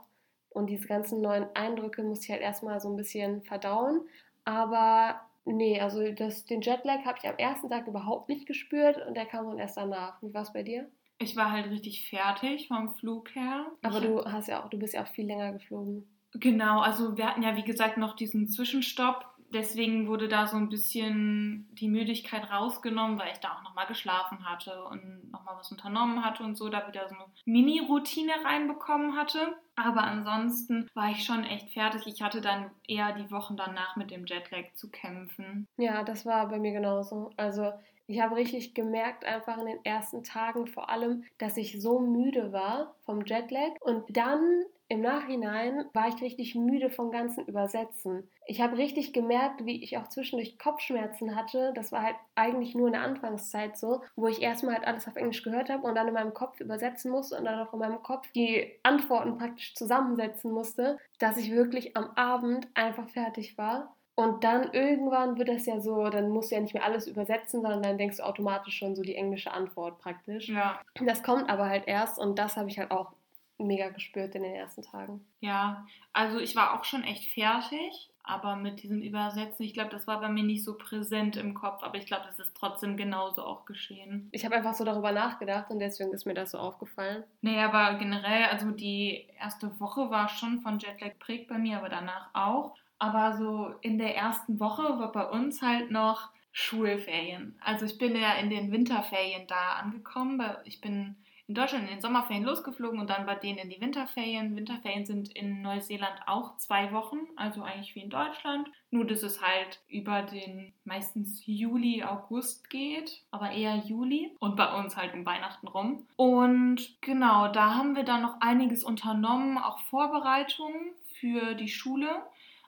[0.50, 4.02] Und diese ganzen neuen Eindrücke musste ich halt erstmal so ein bisschen verdauen.
[4.44, 9.14] Aber nee, also das, den Jetlag habe ich am ersten Tag überhaupt nicht gespürt und
[9.14, 10.20] der kam dann erst danach.
[10.22, 10.88] Wie war es bei dir?
[11.18, 13.66] Ich war halt richtig fertig vom Flug her.
[13.82, 16.06] Aber ich du hast ja auch, du bist ja auch viel länger geflogen.
[16.32, 19.24] Genau, also wir hatten ja wie gesagt noch diesen Zwischenstopp.
[19.56, 24.44] Deswegen wurde da so ein bisschen die Müdigkeit rausgenommen, weil ich da auch nochmal geschlafen
[24.44, 29.56] hatte und nochmal was unternommen hatte und so, da wieder so eine Mini-Routine reinbekommen hatte.
[29.74, 32.02] Aber ansonsten war ich schon echt fertig.
[32.06, 35.66] Ich hatte dann eher die Wochen danach mit dem Jetlag zu kämpfen.
[35.78, 37.30] Ja, das war bei mir genauso.
[37.38, 37.72] Also
[38.08, 42.52] ich habe richtig gemerkt, einfach in den ersten Tagen vor allem, dass ich so müde
[42.52, 43.72] war vom Jetlag.
[43.80, 48.30] Und dann im Nachhinein war ich richtig müde vom ganzen Übersetzen.
[48.46, 51.72] Ich habe richtig gemerkt, wie ich auch zwischendurch Kopfschmerzen hatte.
[51.74, 55.16] Das war halt eigentlich nur in der Anfangszeit so, wo ich erstmal halt alles auf
[55.16, 58.02] Englisch gehört habe und dann in meinem Kopf übersetzen musste und dann auch in meinem
[58.02, 63.96] Kopf die Antworten praktisch zusammensetzen musste, dass ich wirklich am Abend einfach fertig war.
[64.14, 67.60] Und dann irgendwann wird das ja so, dann musst du ja nicht mehr alles übersetzen,
[67.60, 70.48] sondern dann denkst du automatisch schon so die englische Antwort praktisch.
[70.48, 70.80] Ja.
[71.04, 73.12] Das kommt aber halt erst und das habe ich halt auch
[73.58, 75.24] mega gespürt in den ersten Tagen.
[75.40, 80.06] Ja, also ich war auch schon echt fertig, aber mit diesem Übersetzen, ich glaube, das
[80.06, 83.44] war bei mir nicht so präsent im Kopf, aber ich glaube, das ist trotzdem genauso
[83.44, 84.28] auch geschehen.
[84.32, 87.24] Ich habe einfach so darüber nachgedacht und deswegen ist mir das so aufgefallen.
[87.40, 91.88] Naja, aber generell, also die erste Woche war schon von Jetlag prägt bei mir, aber
[91.88, 92.74] danach auch.
[92.98, 97.58] Aber so in der ersten Woche war bei uns halt noch Schulferien.
[97.60, 100.42] Also ich bin ja in den Winterferien da angekommen.
[100.64, 101.16] Ich bin
[101.48, 104.56] in Deutschland in den Sommerferien losgeflogen und dann bei denen in die Winterferien.
[104.56, 108.68] Winterferien sind in Neuseeland auch zwei Wochen, also eigentlich wie in Deutschland.
[108.90, 114.76] Nur, dass es halt über den meistens Juli, August geht, aber eher Juli und bei
[114.76, 116.06] uns halt um Weihnachten rum.
[116.16, 122.22] Und genau, da haben wir dann noch einiges unternommen, auch Vorbereitungen für die Schule.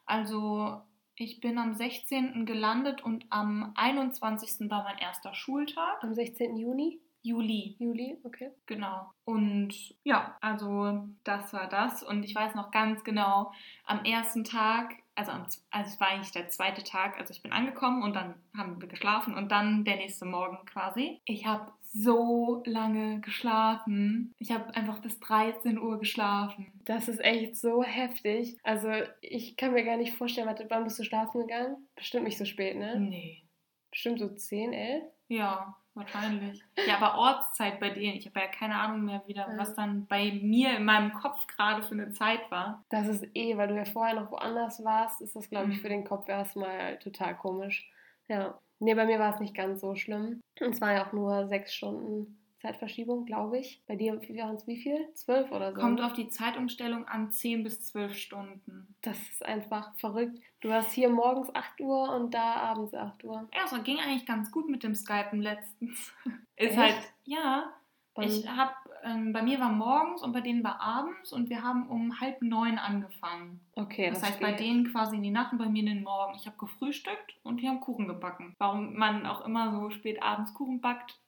[0.06, 0.80] Also
[1.16, 2.46] ich bin am 16.
[2.46, 4.70] gelandet und am 21.
[4.70, 6.04] war mein erster Schultag.
[6.04, 6.56] Am 16.
[6.56, 7.00] Juni?
[7.28, 7.76] Juli.
[7.78, 8.50] Juli, okay.
[8.64, 9.10] Genau.
[9.24, 12.02] Und ja, also das war das.
[12.02, 13.52] Und ich weiß noch ganz genau,
[13.84, 17.52] am ersten Tag, also, am, also es war eigentlich der zweite Tag, also ich bin
[17.52, 21.20] angekommen und dann haben wir geschlafen und dann der nächste Morgen quasi.
[21.26, 24.34] Ich habe so lange geschlafen.
[24.38, 26.72] Ich habe einfach bis 13 Uhr geschlafen.
[26.84, 28.58] Das ist echt so heftig.
[28.62, 31.88] Also ich kann mir gar nicht vorstellen, warte, wann bist du schlafen gegangen?
[31.94, 32.98] Bestimmt nicht so spät, ne?
[32.98, 33.42] Nee.
[33.90, 35.04] Bestimmt so 10, 11?
[35.28, 36.62] Ja, wahrscheinlich.
[36.87, 38.16] Ja, aber Ortszeit bei denen.
[38.16, 41.82] Ich habe ja keine Ahnung mehr wieder, was dann bei mir in meinem Kopf gerade
[41.82, 42.84] für eine Zeit war.
[42.88, 45.88] Das ist eh, weil du ja vorher noch woanders warst, ist das, glaube ich, für
[45.88, 47.90] den Kopf erstmal total komisch.
[48.28, 48.58] Ja.
[48.80, 50.40] Nee, bei mir war es nicht ganz so schlimm.
[50.61, 53.82] Es waren ja auch nur sechs Stunden Zeitverschiebung, glaube ich.
[53.86, 55.08] Bei dir waren es wie viel?
[55.14, 55.80] Zwölf oder so?
[55.80, 58.94] Kommt auf die Zeitumstellung an, zehn bis zwölf Stunden.
[59.02, 60.38] Das ist einfach verrückt.
[60.60, 63.48] Du hast hier morgens 8 Uhr und da abends 8 Uhr.
[63.54, 66.12] Ja, so ging eigentlich ganz gut mit dem Skypen letztens.
[66.56, 66.76] Ist Echt?
[66.76, 67.72] halt, ja.
[68.18, 68.72] Bei- Ich habe,
[69.04, 72.42] ähm, bei mir war morgens und bei denen war abends und wir haben um halb
[72.42, 73.61] neun angefangen.
[73.76, 74.61] Okay, Das, das, heißt, bei geht.
[74.61, 76.35] denen quasi in die Nacht und bei mir in den Morgen.
[76.37, 78.54] Ich habe gefrühstückt und die haben Kuchen gebacken.
[78.59, 81.18] Warum man auch immer so spät abends Kuchen backt.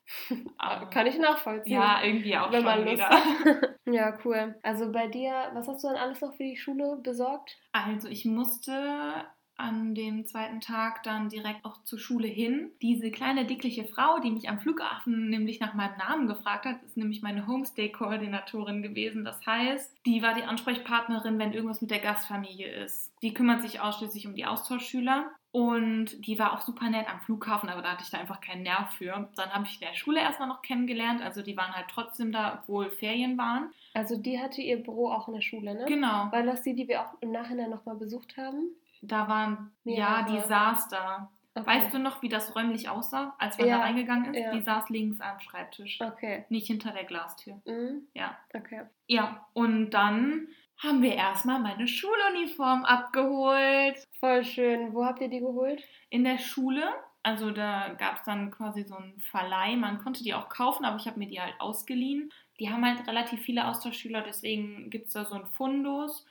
[0.58, 1.72] aber- Kann ich nachvollziehen.
[1.74, 3.76] Ja, irgendwie auch wenn schon man Lust wieder.
[3.92, 4.58] ja, cool.
[4.62, 7.56] Also bei dir, was hast du dann alles noch für die Schule besorgt?
[7.72, 9.24] Also ich musste
[9.60, 12.70] an dem zweiten Tag dann direkt auch zur Schule hin.
[12.82, 16.96] Diese kleine dickliche Frau, die mich am Flughafen nämlich nach meinem Namen gefragt hat, ist
[16.96, 19.24] nämlich meine Homestay-Koordinatorin gewesen.
[19.24, 23.12] Das heißt, die war die Ansprechpartnerin, wenn irgendwas mit der Gastfamilie ist.
[23.22, 25.30] Die kümmert sich ausschließlich um die Austauschschüler.
[25.52, 28.62] Und die war auch super nett am Flughafen, aber da hatte ich da einfach keinen
[28.62, 29.28] Nerv für.
[29.34, 31.22] Dann habe ich in der Schule erstmal noch kennengelernt.
[31.22, 33.70] Also die waren halt trotzdem da, obwohl Ferien waren.
[33.92, 35.86] Also die hatte ihr Büro auch in der Schule, ne?
[35.86, 36.30] Genau.
[36.30, 38.68] War das die, die wir auch im Nachhinein nochmal besucht haben?
[39.02, 40.48] Da waren, ja, die Mehrere.
[40.48, 41.30] saß da.
[41.54, 41.66] Okay.
[41.66, 44.40] Weißt du noch, wie das räumlich aussah, als man Ja, da reingegangen ist?
[44.40, 44.52] ja.
[44.52, 46.44] Die saß links am Schreibtisch, Okay.
[46.48, 47.60] nicht hinter der Glastür.
[47.66, 48.06] Mhm.
[48.14, 48.38] Ja.
[48.54, 48.82] Okay.
[49.08, 53.96] Ja, und dann haben wir erstmal meine Schuluniform abgeholt.
[54.20, 54.94] Voll schön.
[54.94, 55.82] Wo habt ihr die geholt?
[56.08, 56.84] In der Schule,
[57.22, 59.76] also da gab es dann quasi so einen Verleih.
[59.76, 62.32] Man konnte die auch kaufen, aber ich habe mir die halt ausgeliehen.
[62.60, 66.26] Die haben halt relativ viele Austauschschüler, deswegen gibt es da so einen Fundus.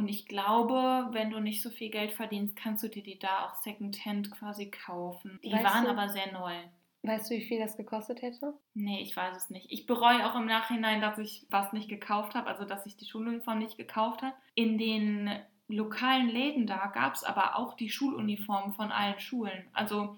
[0.00, 3.46] Und ich glaube, wenn du nicht so viel Geld verdienst, kannst du dir die da
[3.46, 5.38] auch Secondhand quasi kaufen.
[5.44, 6.54] Die Weißt waren du- aber sehr neu.
[7.02, 8.54] Weißt du, wie viel das gekostet hätte?
[8.74, 9.66] Nee, ich weiß es nicht.
[9.70, 13.06] Ich bereue auch im Nachhinein, dass ich was nicht gekauft habe, also dass ich die
[13.06, 14.34] Schuluniform nicht gekauft habe.
[14.54, 15.30] In den
[15.68, 19.68] lokalen Läden da gab es aber auch die Schuluniformen von allen Schulen.
[19.72, 20.16] Also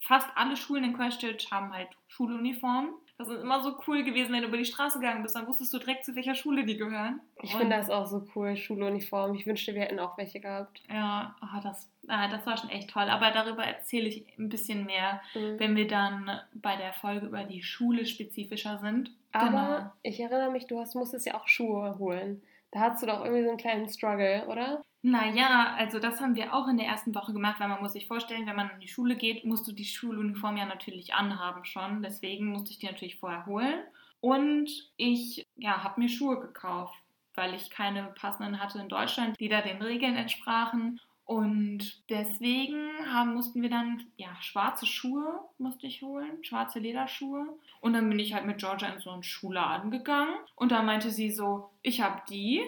[0.00, 2.94] fast alle Schulen in Christchurch haben halt Schuluniformen.
[3.22, 5.72] Das ist immer so cool gewesen, wenn du über die Straße gegangen bist, dann wusstest
[5.72, 7.20] du direkt, zu welcher Schule die gehören.
[7.40, 9.36] Ich finde das auch so cool, Schuluniform.
[9.36, 10.82] Ich wünschte, wir hätten auch welche gehabt.
[10.92, 13.04] Ja, oh, das, ah, das war schon echt toll.
[13.04, 15.60] Aber darüber erzähle ich ein bisschen mehr, mhm.
[15.60, 19.12] wenn wir dann bei der Folge über die Schule spezifischer sind.
[19.30, 19.92] Aber genau.
[20.02, 22.42] ich erinnere mich, du hast, musstest ja auch Schuhe holen.
[22.72, 24.82] Da hattest du doch irgendwie so einen kleinen Struggle, oder?
[25.04, 28.06] Naja, also das haben wir auch in der ersten Woche gemacht, weil man muss sich
[28.06, 32.02] vorstellen, wenn man in die Schule geht, musst du die Schuluniform ja natürlich anhaben schon.
[32.02, 33.80] Deswegen musste ich die natürlich vorher holen.
[34.20, 36.94] Und ich ja, habe mir Schuhe gekauft,
[37.34, 41.00] weil ich keine passenden hatte in Deutschland, die da den Regeln entsprachen.
[41.24, 47.46] Und deswegen haben, mussten wir dann, ja, schwarze Schuhe musste ich holen, schwarze Lederschuhe.
[47.80, 50.36] Und dann bin ich halt mit Georgia in so einen Schuhladen gegangen.
[50.54, 52.62] Und da meinte sie so, ich habe die.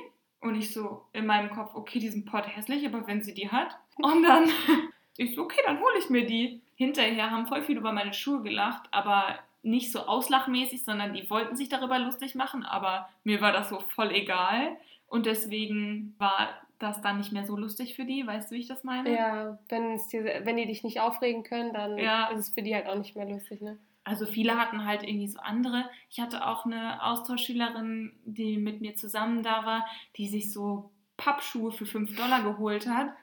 [0.45, 3.51] Und ich so in meinem Kopf, okay, die sind pot hässlich, aber wenn sie die
[3.51, 3.79] hat.
[3.97, 4.45] Und dann,
[5.17, 6.61] ich so, okay, dann hole ich mir die.
[6.77, 11.57] Hinterher haben voll viel über meine Schuhe gelacht, aber nicht so auslachmäßig, sondern die wollten
[11.57, 14.77] sich darüber lustig machen, aber mir war das so voll egal.
[15.09, 18.27] Und deswegen war das dann nicht mehr so lustig für die.
[18.27, 19.17] Weißt du, wie ich das meine?
[19.17, 22.27] Ja, wenn, wenn die dich nicht aufregen können, dann ja.
[22.27, 23.79] ist es für die halt auch nicht mehr lustig, ne?
[24.05, 25.89] Also viele hatten halt irgendwie so andere.
[26.11, 29.87] Ich hatte auch eine Austauschschülerin, die mit mir zusammen da war,
[30.17, 33.15] die sich so Pappschuhe für 5 Dollar geholt hat.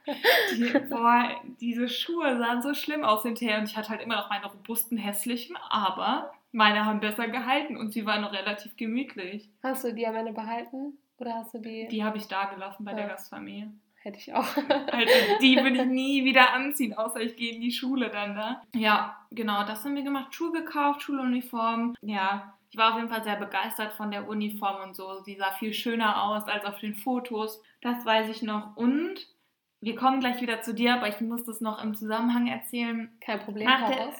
[0.56, 4.30] Die, boah, diese Schuhe sahen so schlimm aus hinterher und ich hatte halt immer noch
[4.30, 9.50] meine robusten, hässlichen, aber meine haben besser gehalten und sie waren noch relativ gemütlich.
[9.64, 10.98] Hast du die am Ende behalten?
[11.18, 11.88] Oder hast du die?
[11.90, 12.98] Die habe ich da gelassen bei ja.
[12.98, 13.72] der Gastfamilie.
[14.04, 14.46] Hätte ich auch.
[14.92, 18.62] also die würde ich nie wieder anziehen, außer ich gehe in die Schule dann da.
[18.74, 20.34] Ja, genau, das haben wir gemacht.
[20.34, 21.96] Schuhe gekauft, Schuluniform.
[22.02, 25.22] Ja, ich war auf jeden Fall sehr begeistert von der Uniform und so.
[25.22, 27.62] Sie sah viel schöner aus als auf den Fotos.
[27.82, 28.76] Das weiß ich noch.
[28.76, 29.28] Und
[29.82, 33.12] wir kommen gleich wieder zu dir, aber ich muss das noch im Zusammenhang erzählen.
[33.20, 33.66] Kein Problem.
[33.66, 34.14] Nach, der,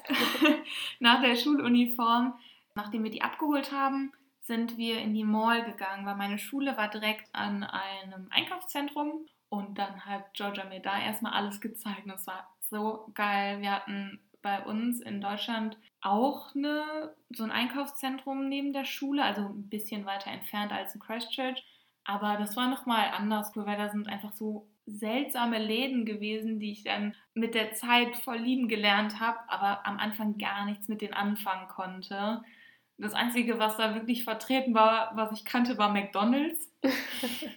[1.00, 2.34] nach der Schuluniform,
[2.76, 6.90] nachdem wir die abgeholt haben, sind wir in die Mall gegangen, weil meine Schule war
[6.90, 12.26] direkt an einem Einkaufszentrum und dann hat Georgia mir da erstmal alles gezeigt und es
[12.26, 13.60] war so geil.
[13.60, 19.42] Wir hatten bei uns in Deutschland auch eine, so ein Einkaufszentrum neben der Schule, also
[19.42, 21.66] ein bisschen weiter entfernt als in Christchurch.
[22.06, 26.86] Aber das war nochmal anders, weil da sind einfach so seltsame Läden gewesen, die ich
[26.86, 31.14] dann mit der Zeit voll lieben gelernt habe, aber am Anfang gar nichts mit denen
[31.14, 32.42] anfangen konnte.
[33.02, 36.72] Das Einzige, was da wirklich vertreten war, was ich kannte, war McDonalds.
[36.84, 37.50] ich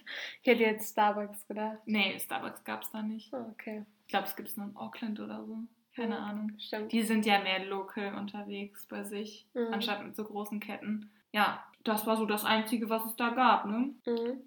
[0.43, 1.77] hätte jetzt Starbucks gedacht.
[1.85, 3.31] Nee, Starbucks gab es da nicht.
[3.31, 3.85] Oh, okay.
[4.05, 5.59] Ich glaube, es gibt es nur in Auckland oder so.
[5.95, 6.51] Keine ja, Ahnung.
[6.57, 6.91] Stimmt.
[6.91, 9.71] Die sind ja mehr local unterwegs bei sich, mhm.
[9.71, 11.11] anstatt mit so großen Ketten.
[11.31, 13.93] Ja, das war so das Einzige, was es da gab, ne?
[14.05, 14.41] Mhm.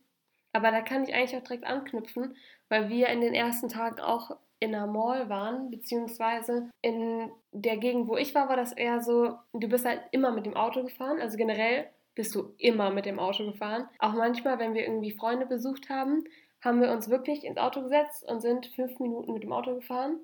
[0.52, 2.36] Aber da kann ich eigentlich auch direkt anknüpfen,
[2.68, 8.08] weil wir in den ersten Tagen auch in einer Mall waren, beziehungsweise in der Gegend,
[8.08, 11.20] wo ich war, war das eher so, du bist halt immer mit dem Auto gefahren,
[11.20, 13.88] also generell bist du immer mit dem Auto gefahren.
[14.00, 16.24] Auch manchmal, wenn wir irgendwie Freunde besucht haben,
[16.60, 20.18] haben wir uns wirklich ins Auto gesetzt und sind fünf Minuten mit dem Auto gefahren.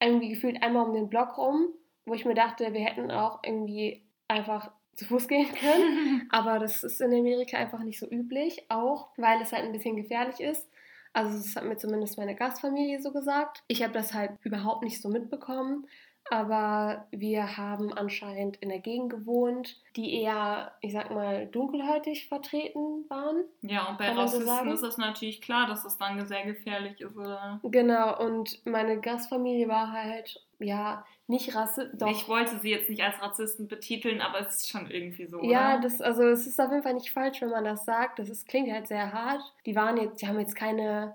[0.00, 1.68] Irgendwie gefühlt einmal um den Block rum,
[2.04, 6.28] wo ich mir dachte, wir hätten auch irgendwie einfach zu Fuß gehen können.
[6.30, 9.96] Aber das ist in Amerika einfach nicht so üblich, auch weil es halt ein bisschen
[9.96, 10.68] gefährlich ist.
[11.12, 13.62] Also das hat mir zumindest meine Gastfamilie so gesagt.
[13.68, 15.86] Ich habe das halt überhaupt nicht so mitbekommen.
[16.28, 23.04] Aber wir haben anscheinend in der Gegend gewohnt, die eher, ich sag mal, dunkelhäutig vertreten
[23.08, 23.44] waren.
[23.62, 27.16] Ja, und bei Rassisten so ist es natürlich klar, dass das dann sehr gefährlich ist,
[27.16, 27.58] oder?
[27.64, 32.10] Genau, und meine Gastfamilie war halt, ja, nicht rassistisch.
[32.10, 35.42] Ich wollte sie jetzt nicht als Rassisten betiteln, aber es ist schon irgendwie so.
[35.42, 35.82] Ja, oder?
[35.82, 38.18] das, also es ist auf jeden Fall nicht falsch, wenn man das sagt.
[38.18, 39.40] Das ist, klingt halt sehr hart.
[39.64, 41.14] Die waren jetzt, die haben jetzt keine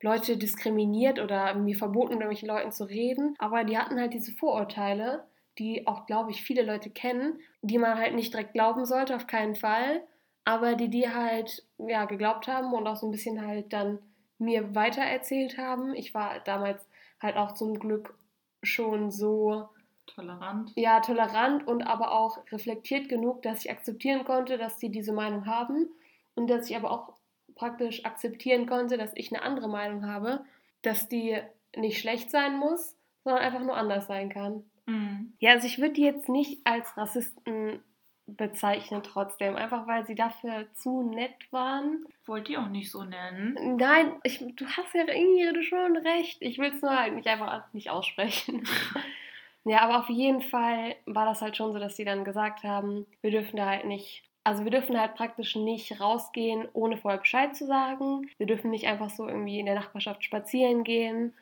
[0.00, 3.34] Leute diskriminiert oder mir verboten, mit irgendwelchen Leuten zu reden.
[3.38, 5.24] Aber die hatten halt diese Vorurteile,
[5.58, 9.26] die auch, glaube ich, viele Leute kennen, die man halt nicht direkt glauben sollte, auf
[9.26, 10.02] keinen Fall.
[10.44, 13.98] Aber die die halt, ja, geglaubt haben und auch so ein bisschen halt dann
[14.38, 15.94] mir weitererzählt haben.
[15.94, 16.86] Ich war damals
[17.18, 18.14] halt auch zum Glück
[18.64, 19.68] schon so
[20.06, 20.72] tolerant.
[20.76, 25.46] Ja, tolerant und aber auch reflektiert genug, dass ich akzeptieren konnte, dass sie diese Meinung
[25.46, 25.88] haben
[26.34, 27.14] und dass ich aber auch
[27.54, 30.44] praktisch akzeptieren konnte, dass ich eine andere Meinung habe,
[30.82, 31.38] dass die
[31.76, 34.64] nicht schlecht sein muss, sondern einfach nur anders sein kann.
[34.86, 35.32] Mhm.
[35.38, 37.82] Ja, also ich würde die jetzt nicht als Rassisten
[38.26, 42.06] bezeichnen trotzdem, einfach weil sie dafür zu nett waren.
[42.26, 43.76] Wollt ihr auch nicht so nennen?
[43.76, 46.38] Nein, ich, du hast ja irgendwie schon recht.
[46.40, 48.66] Ich will es nur halt nicht einfach nicht aussprechen.
[49.64, 53.06] ja, aber auf jeden Fall war das halt schon so, dass sie dann gesagt haben,
[53.20, 57.56] wir dürfen da halt nicht also wir dürfen halt praktisch nicht rausgehen, ohne vorher Bescheid
[57.56, 58.28] zu sagen.
[58.36, 61.32] Wir dürfen nicht einfach so irgendwie in der Nachbarschaft spazieren gehen.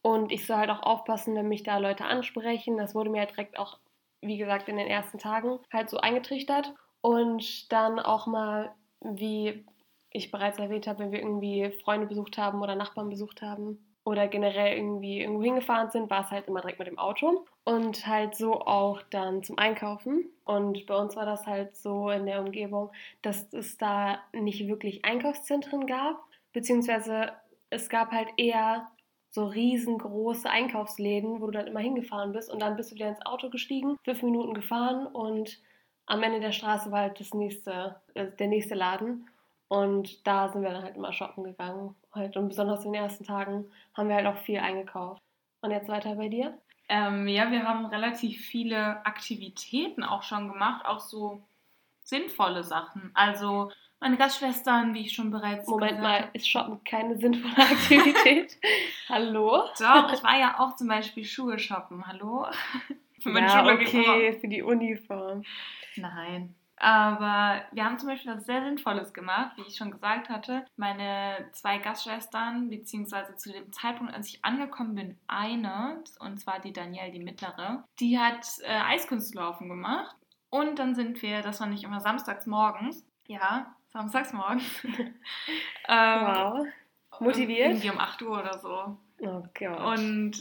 [0.00, 2.78] Und ich soll halt auch aufpassen, wenn mich da Leute ansprechen.
[2.78, 3.78] Das wurde mir halt direkt auch,
[4.26, 6.74] wie gesagt, in den ersten Tagen halt so eingetrichtert.
[7.00, 9.64] Und dann auch mal, wie
[10.10, 14.28] ich bereits erwähnt habe, wenn wir irgendwie Freunde besucht haben oder Nachbarn besucht haben oder
[14.28, 17.44] generell irgendwie irgendwo hingefahren sind, war es halt immer direkt mit dem Auto.
[17.64, 20.30] Und halt so auch dann zum Einkaufen.
[20.44, 25.04] Und bei uns war das halt so in der Umgebung, dass es da nicht wirklich
[25.04, 27.32] Einkaufszentren gab, beziehungsweise
[27.68, 28.88] es gab halt eher
[29.36, 33.24] so riesengroße Einkaufsläden, wo du dann immer hingefahren bist und dann bist du wieder ins
[33.24, 35.60] Auto gestiegen, fünf Minuten gefahren und
[36.06, 39.28] am Ende der Straße war halt das nächste, äh, der nächste Laden.
[39.68, 41.94] Und da sind wir dann halt immer shoppen gegangen.
[42.12, 42.36] Halt.
[42.36, 45.20] Und besonders in den ersten Tagen haben wir halt auch viel eingekauft.
[45.60, 46.56] Und jetzt weiter bei dir?
[46.88, 51.42] Ähm, ja, wir haben relativ viele Aktivitäten auch schon gemacht, auch so
[52.04, 53.10] sinnvolle Sachen.
[53.14, 58.56] Also meine Gastschwestern, wie ich schon bereits Moment mal, ist Shoppen keine sinnvolle Aktivität?
[59.08, 59.64] Hallo?
[59.78, 62.06] Doch, ich war ja auch zum Beispiel Schuhe shoppen.
[62.06, 62.46] Hallo?
[63.20, 65.42] Für ja, okay, für die Uniform.
[65.96, 66.54] Nein.
[66.76, 70.64] Aber wir haben zum Beispiel was sehr Sinnvolles gemacht, wie ich schon gesagt hatte.
[70.76, 76.72] Meine zwei Gastschwestern, beziehungsweise zu dem Zeitpunkt, als ich angekommen bin, eine, und zwar die
[76.72, 80.14] Danielle, die mittlere, die hat äh, Eiskunstlaufen gemacht.
[80.50, 84.84] Und dann sind wir, das war nicht immer samstags morgens, ja, samstags morgens.
[84.84, 86.66] ähm, wow.
[87.20, 87.68] Motiviert?
[87.68, 88.98] Irgendwie um 8 Uhr oder so.
[89.20, 89.98] Oh Gott.
[89.98, 90.32] Und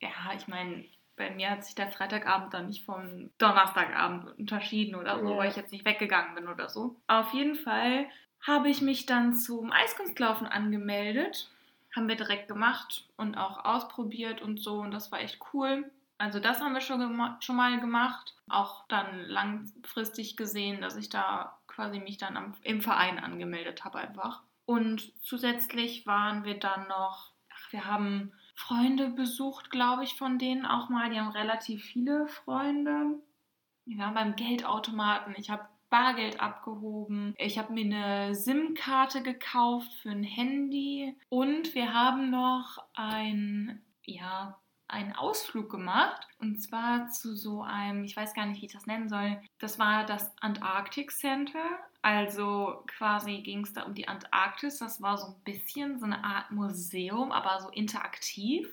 [0.00, 0.84] ja, ich meine,
[1.16, 5.36] bei mir hat sich der Freitagabend dann nicht vom Donnerstagabend unterschieden oder so, ja.
[5.36, 6.96] weil ich jetzt nicht weggegangen bin oder so.
[7.06, 8.06] Auf jeden Fall
[8.46, 11.50] habe ich mich dann zum Eiskunstlaufen angemeldet.
[11.94, 15.90] Haben wir direkt gemacht und auch ausprobiert und so und das war echt cool.
[16.18, 18.34] Also das haben wir schon, schon mal gemacht.
[18.48, 23.98] Auch dann langfristig gesehen, dass ich da quasi mich dann am, im Verein angemeldet habe
[23.98, 24.42] einfach.
[24.64, 30.64] Und zusätzlich waren wir dann noch, ach, wir haben Freunde besucht, glaube ich, von denen
[30.64, 31.10] auch mal.
[31.10, 33.20] Die haben relativ viele Freunde.
[33.84, 35.34] Wir waren beim Geldautomaten.
[35.36, 37.34] Ich habe Bargeld abgehoben.
[37.38, 41.14] Ich habe mir eine SIM-Karte gekauft für ein Handy.
[41.28, 48.16] Und wir haben noch ein, ja, einen Ausflug gemacht und zwar zu so einem, ich
[48.16, 49.40] weiß gar nicht, wie ich das nennen soll.
[49.58, 51.64] Das war das Antarctic Center.
[52.02, 54.78] Also quasi ging es da um die Antarktis.
[54.78, 58.68] Das war so ein bisschen so eine Art Museum, aber so interaktiv.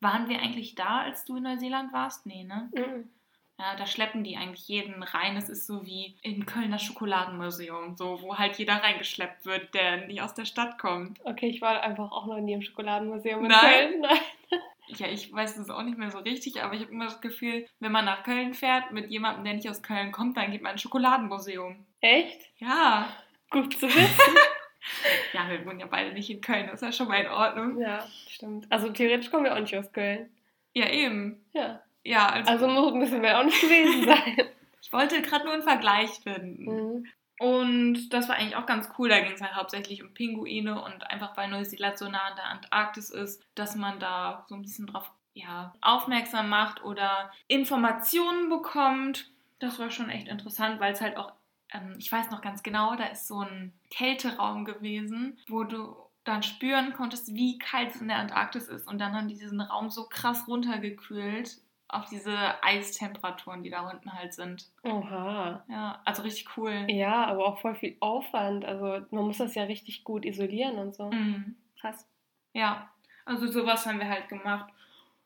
[0.00, 2.26] Waren wir eigentlich da, als du in Neuseeland warst?
[2.26, 2.70] Nee, ne?
[2.74, 3.10] Mhm.
[3.58, 5.36] Ja, da schleppen die eigentlich jeden rein.
[5.38, 10.20] Es ist so wie im Kölner Schokoladenmuseum, so wo halt jeder reingeschleppt wird, der nicht
[10.20, 11.18] aus der Stadt kommt.
[11.24, 13.60] Okay, ich war einfach auch noch nie im Schokoladenmuseum in Nein.
[13.62, 14.00] Köln.
[14.50, 17.20] Nein ja, ich weiß es auch nicht mehr so richtig, aber ich habe immer das
[17.20, 20.62] Gefühl, wenn man nach Köln fährt mit jemandem, der nicht aus Köln kommt, dann geht
[20.62, 21.84] man ins Schokoladenmuseum.
[22.00, 22.42] Echt?
[22.58, 23.08] Ja.
[23.50, 24.36] Gut zu wissen.
[25.32, 27.80] ja, wir wohnen ja beide nicht in Köln, das ist ja schon mal in Ordnung.
[27.80, 28.66] Ja, stimmt.
[28.70, 30.30] Also theoretisch kommen wir auch nicht aus Köln.
[30.74, 31.44] Ja, eben.
[31.52, 31.82] Ja.
[32.04, 34.36] Ja, also, also müssen wir auch nicht gewesen sein.
[34.80, 36.64] ich wollte gerade nur einen Vergleich finden.
[36.64, 37.06] Mhm.
[37.38, 39.08] Und das war eigentlich auch ganz cool.
[39.08, 42.46] Da ging es halt hauptsächlich um Pinguine und einfach weil Neuseeland so nah an der
[42.46, 49.30] Antarktis ist, dass man da so ein bisschen drauf ja, aufmerksam macht oder Informationen bekommt.
[49.58, 51.32] Das war schon echt interessant, weil es halt auch,
[51.72, 55.94] ähm, ich weiß noch ganz genau, da ist so ein Kälteraum gewesen, wo du
[56.24, 58.88] dann spüren konntest, wie kalt es in der Antarktis ist.
[58.88, 64.12] Und dann haben die diesen Raum so krass runtergekühlt, auf diese Eistemperaturen, die da unten
[64.12, 64.68] halt sind.
[64.82, 65.64] Oha.
[65.68, 66.86] Ja, also richtig cool.
[66.88, 68.64] Ja, aber auch voll viel Aufwand.
[68.64, 71.10] Also man muss das ja richtig gut isolieren und so.
[71.10, 71.56] Mhm.
[71.80, 72.08] Krass.
[72.52, 72.90] Ja,
[73.24, 74.72] also sowas haben wir halt gemacht.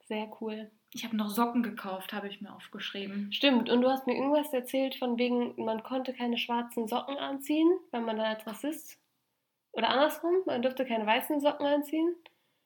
[0.06, 0.70] Sehr cool.
[0.92, 3.32] Ich habe noch Socken gekauft, habe ich mir aufgeschrieben.
[3.32, 7.70] Stimmt, und du hast mir irgendwas erzählt von wegen, man konnte keine schwarzen Socken anziehen,
[7.92, 8.98] weil man dann als Rassist.
[9.72, 12.16] Oder andersrum, man durfte keine weißen Socken anziehen.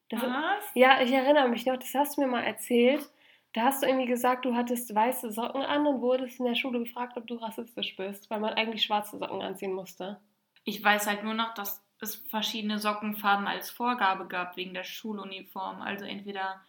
[0.09, 0.64] Das Was?
[0.74, 3.11] ja, ich erinnere mich noch, das hast du mir mal erzählt.
[3.55, 6.81] Da hast du irgendwie gesagt, du hattest weiße Socken an und wurdest in der Schule
[6.81, 10.21] gefragt, ob du rassistisch bist, weil man eigentlich schwarze Socken anziehen musste.
[10.64, 15.83] Ich weiß halt nur noch, dass es verschiedene Sockenfarben als Vorgabe gab wegen der Schuluniform.
[15.83, 16.61] Also entweder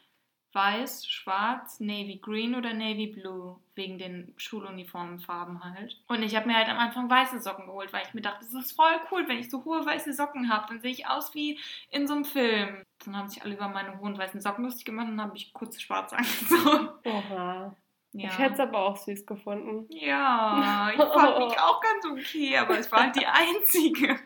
[0.55, 5.97] weiß, schwarz, navy green oder navy blue, wegen den Schuluniformenfarben halt.
[6.07, 8.53] Und ich habe mir halt am Anfang weiße Socken geholt, weil ich mir dachte, das
[8.53, 11.59] ist voll cool, wenn ich so hohe weiße Socken habe, dann sehe ich aus wie
[11.91, 12.83] in so einem Film.
[13.03, 15.53] Dann haben sich alle über meine hohen weißen Socken lustig gemacht und dann habe ich
[15.53, 16.89] kurz schwarz angezogen.
[17.03, 17.75] Oha.
[18.17, 18.29] Ja.
[18.29, 19.87] Ich hätte es aber auch süß gefunden.
[19.89, 24.17] Ja, ich fand mich auch ganz okay, aber es war halt die einzige.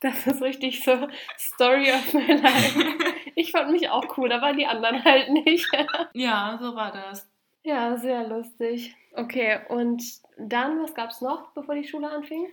[0.00, 1.06] Das ist richtig so
[1.38, 3.14] Story of my life.
[3.38, 5.70] Ich fand mich auch cool, aber die anderen halt nicht.
[6.14, 7.30] Ja, so war das.
[7.62, 8.96] Ja, sehr lustig.
[9.12, 10.02] Okay, und
[10.38, 12.48] dann, was gab es noch, bevor die Schule anfing?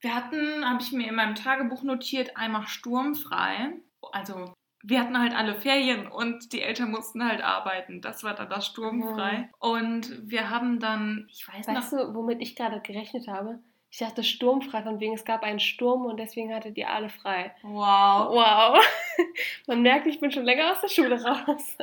[0.00, 3.72] Wir hatten, habe ich mir in meinem Tagebuch notiert, einmal sturmfrei.
[4.12, 4.54] Also
[4.84, 8.00] wir hatten halt alle Ferien und die Eltern mussten halt arbeiten.
[8.00, 9.38] Das war dann das sturmfrei.
[9.38, 9.48] Mhm.
[9.58, 13.58] Und wir haben dann, ich weiß Weißt noch, du, womit ich gerade gerechnet habe?
[13.92, 17.54] Ich dachte sturmfrei, von wegen es gab einen Sturm und deswegen hattet ihr alle frei.
[17.60, 18.30] wow.
[18.30, 18.82] Wow.
[19.66, 21.76] Man merkt, ich bin schon länger aus der Schule raus.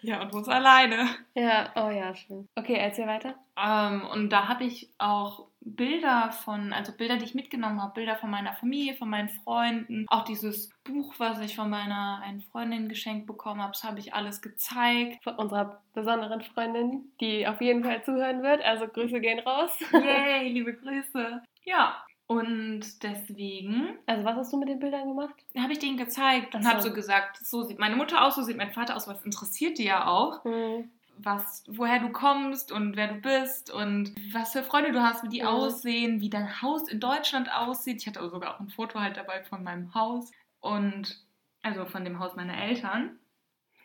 [0.00, 1.08] Ja, und muss alleine.
[1.34, 2.48] Ja, oh ja, schön.
[2.54, 3.34] Okay, erzähl weiter.
[3.56, 8.16] Ähm, und da habe ich auch Bilder von, also Bilder, die ich mitgenommen habe, Bilder
[8.16, 12.88] von meiner Familie, von meinen Freunden, auch dieses Buch, was ich von meiner einen Freundin
[12.88, 15.22] geschenkt bekommen habe, das habe ich alles gezeigt.
[15.24, 18.62] Von unserer besonderen Freundin, die auf jeden Fall zuhören wird.
[18.64, 19.70] Also Grüße gehen raus.
[19.92, 21.42] Yay, liebe Grüße.
[21.64, 25.34] Ja, und deswegen Also was hast du mit den Bildern gemacht?
[25.58, 26.68] habe ich denen gezeigt und so.
[26.68, 29.78] habe so gesagt, so sieht meine Mutter aus, so sieht mein Vater aus, was interessiert
[29.78, 30.44] die ja auch.
[30.44, 30.90] Hm.
[31.20, 35.28] was, woher du kommst und wer du bist und was für Freunde du hast, wie
[35.28, 35.48] die Mhm.
[35.48, 38.00] aussehen, wie dein Haus in Deutschland aussieht.
[38.00, 41.18] Ich hatte aber sogar auch ein Foto halt dabei von meinem Haus und
[41.64, 43.18] also von dem Haus meiner Eltern.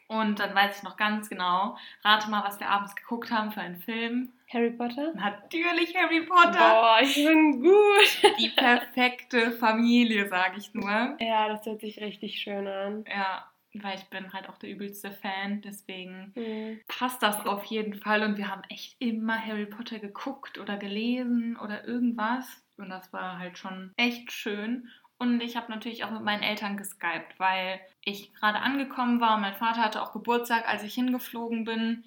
[0.07, 3.61] Und dann weiß ich noch ganz genau, rate mal, was wir abends geguckt haben für
[3.61, 4.31] einen Film.
[4.53, 5.13] Harry Potter?
[5.15, 6.51] Natürlich Harry Potter.
[6.57, 8.33] Boah, ich bin gut.
[8.39, 11.17] Die perfekte Familie, sage ich nur.
[11.19, 13.05] Ja, das hört sich richtig schön an.
[13.07, 16.79] Ja, weil ich bin halt auch der übelste Fan, deswegen Hm.
[16.87, 21.57] passt das auf jeden Fall und wir haben echt immer Harry Potter geguckt oder gelesen
[21.57, 22.45] oder irgendwas
[22.77, 24.89] und das war halt schon echt schön.
[25.17, 29.37] Und ich habe natürlich auch mit meinen Eltern geskypt, weil ich gerade angekommen war.
[29.37, 32.03] Mein Vater hatte auch Geburtstag, als ich hingeflogen bin.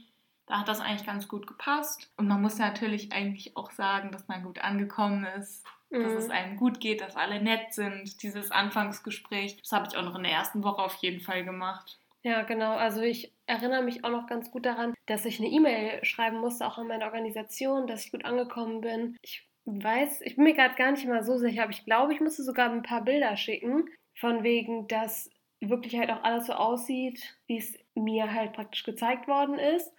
[0.47, 2.11] Da hat das eigentlich ganz gut gepasst.
[2.17, 6.19] Und man muss natürlich eigentlich auch sagen, dass man gut angekommen ist, dass Mhm.
[6.19, 8.23] es einem gut geht, dass alle nett sind.
[8.23, 11.99] Dieses Anfangsgespräch, das habe ich auch noch in der ersten Woche auf jeden Fall gemacht.
[12.23, 12.73] Ja, genau.
[12.77, 16.67] Also ich erinnere mich auch noch ganz gut daran, dass ich eine E-Mail schreiben musste,
[16.67, 19.17] auch an meine Organisation, dass ich gut angekommen bin.
[19.23, 22.21] Ich weiß, ich bin mir gerade gar nicht mal so sicher, aber ich glaube, ich
[22.21, 23.89] musste sogar ein paar Bilder schicken,
[24.19, 25.31] von wegen, dass
[25.61, 29.93] wirklich halt auch alles so aussieht, wie es mir halt praktisch gezeigt worden ist.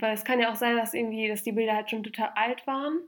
[0.00, 2.66] Weil es kann ja auch sein, dass irgendwie, dass die Bilder halt schon total alt
[2.66, 2.98] waren.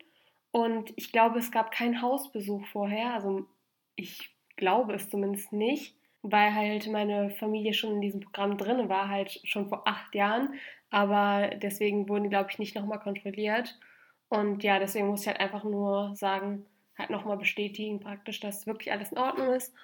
[0.52, 3.14] Und ich glaube, es gab keinen Hausbesuch vorher.
[3.14, 3.46] Also
[3.96, 9.08] ich glaube es zumindest nicht, weil halt meine Familie schon in diesem Programm drin war,
[9.08, 10.54] halt schon vor acht Jahren.
[10.90, 13.78] Aber deswegen wurden die, glaube ich, nicht nochmal kontrolliert.
[14.28, 16.66] Und ja, deswegen muss ich halt einfach nur sagen,
[16.96, 19.74] halt nochmal bestätigen praktisch, dass wirklich alles in Ordnung ist.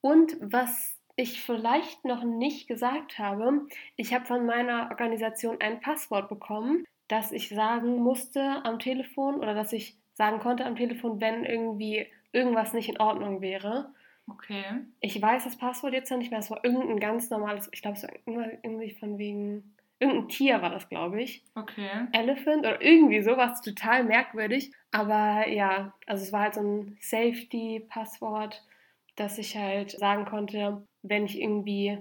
[0.00, 6.28] Und was ich vielleicht noch nicht gesagt habe, ich habe von meiner Organisation ein Passwort
[6.28, 11.44] bekommen, das ich sagen musste am Telefon oder dass ich sagen konnte am Telefon, wenn
[11.44, 13.90] irgendwie irgendwas nicht in Ordnung wäre.
[14.28, 14.64] Okay.
[15.00, 17.96] Ich weiß das Passwort jetzt noch nicht mehr, es war irgendein ganz normales, ich glaube,
[17.96, 18.10] es war
[18.62, 21.44] irgendwie von wegen, irgendein Tier war das, glaube ich.
[21.54, 21.88] Okay.
[22.12, 24.72] Elephant oder irgendwie sowas total merkwürdig.
[24.90, 28.64] Aber ja, also es war halt so ein Safety-Passwort,
[29.14, 31.98] dass ich halt sagen konnte, wenn ich irgendwie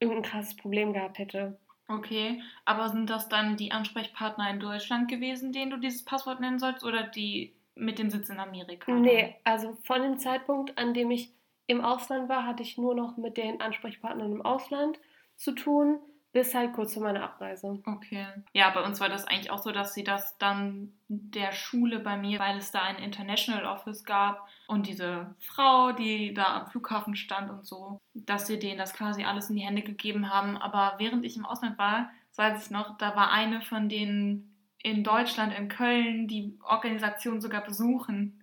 [0.00, 1.58] irgendein krasses Problem gehabt hätte.
[1.88, 2.42] Okay.
[2.64, 6.84] Aber sind das dann die Ansprechpartner in Deutschland gewesen, denen du dieses Passwort nennen sollst,
[6.84, 8.92] oder die mit dem Sitz in Amerika?
[8.92, 11.32] Nee, also von dem Zeitpunkt, an dem ich
[11.66, 14.98] im Ausland war, hatte ich nur noch mit den Ansprechpartnern im Ausland
[15.36, 15.98] zu tun,
[16.34, 17.80] bis halt kurz vor meiner Abreise.
[17.86, 18.26] Okay.
[18.52, 22.16] Ja, bei uns war das eigentlich auch so, dass sie das dann der Schule bei
[22.16, 27.14] mir, weil es da ein International Office gab und diese Frau, die da am Flughafen
[27.14, 30.56] stand und so, dass sie denen das quasi alles in die Hände gegeben haben.
[30.56, 35.04] Aber während ich im Ausland war, weiß ich noch, da war eine von denen in
[35.04, 38.42] Deutschland, in Köln, die Organisation sogar besuchen.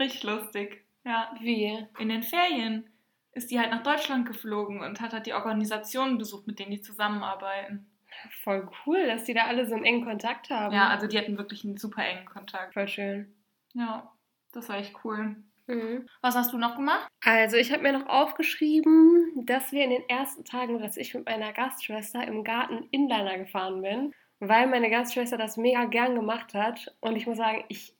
[0.00, 0.84] Richtig lustig.
[1.04, 1.86] Ja, Wie?
[2.00, 2.90] in den Ferien
[3.32, 6.80] ist die halt nach Deutschland geflogen und hat halt die Organisationen besucht, mit denen die
[6.80, 7.90] zusammenarbeiten.
[8.42, 10.74] Voll cool, dass die da alle so einen engen Kontakt haben.
[10.74, 12.74] Ja, also die hatten wirklich einen super engen Kontakt.
[12.74, 13.34] voll schön.
[13.74, 14.10] Ja,
[14.52, 15.36] das war echt cool.
[15.66, 16.08] Mhm.
[16.22, 17.06] Was hast du noch gemacht?
[17.24, 21.26] Also, ich habe mir noch aufgeschrieben, dass wir in den ersten Tagen, dass ich mit
[21.26, 26.96] meiner Gastschwester im Garten Inliner gefahren bin, weil meine Gastschwester das mega gern gemacht hat.
[27.00, 27.97] Und ich muss sagen, ich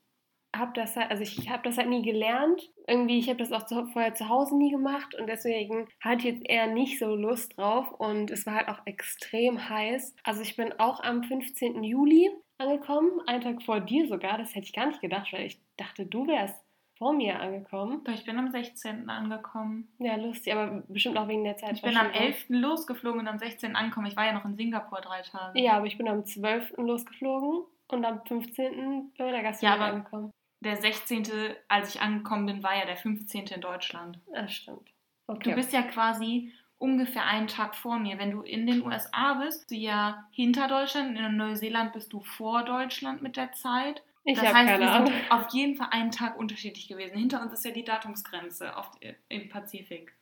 [0.55, 2.61] habe das halt, also ich habe das halt nie gelernt.
[2.87, 6.35] Irgendwie, ich habe das auch zu, vorher zu Hause nie gemacht und deswegen hatte ich
[6.35, 10.15] jetzt eher nicht so Lust drauf und es war halt auch extrem heiß.
[10.23, 11.83] Also ich bin auch am 15.
[11.83, 14.37] Juli angekommen, einen Tag vor dir sogar.
[14.37, 16.59] Das hätte ich gar nicht gedacht, weil ich dachte, du wärst
[16.97, 18.03] vor mir angekommen.
[18.13, 19.09] Ich bin am 16.
[19.09, 19.87] angekommen.
[19.99, 21.73] Ja, lustig, aber bestimmt auch wegen der Zeit.
[21.73, 22.45] Ich bin am 11.
[22.49, 23.75] losgeflogen und am 16.
[23.75, 24.07] angekommen.
[24.07, 25.61] Ich war ja noch in Singapur drei Tage.
[25.61, 26.73] Ja, aber ich bin am 12.
[26.77, 29.13] losgeflogen und am 15.
[29.17, 30.31] bei der Gastgeber Ja, angekommen.
[30.61, 31.23] Der 16.,
[31.67, 33.47] als ich angekommen bin, war ja der 15.
[33.47, 34.19] in Deutschland.
[34.33, 34.89] Das stimmt.
[35.27, 35.49] Okay.
[35.49, 38.17] Du bist ja quasi ungefähr einen Tag vor mir.
[38.17, 41.17] Wenn du in den USA bist, bist du ja hinter Deutschland.
[41.17, 44.01] In Neuseeland bist du vor Deutschland mit der Zeit.
[44.23, 45.13] ich das heißt, keine wir Ahnung.
[45.13, 47.17] sind auf jeden Fall einen Tag unterschiedlich gewesen.
[47.17, 48.91] Hinter uns ist ja die Datumsgrenze auf,
[49.29, 50.13] im Pazifik.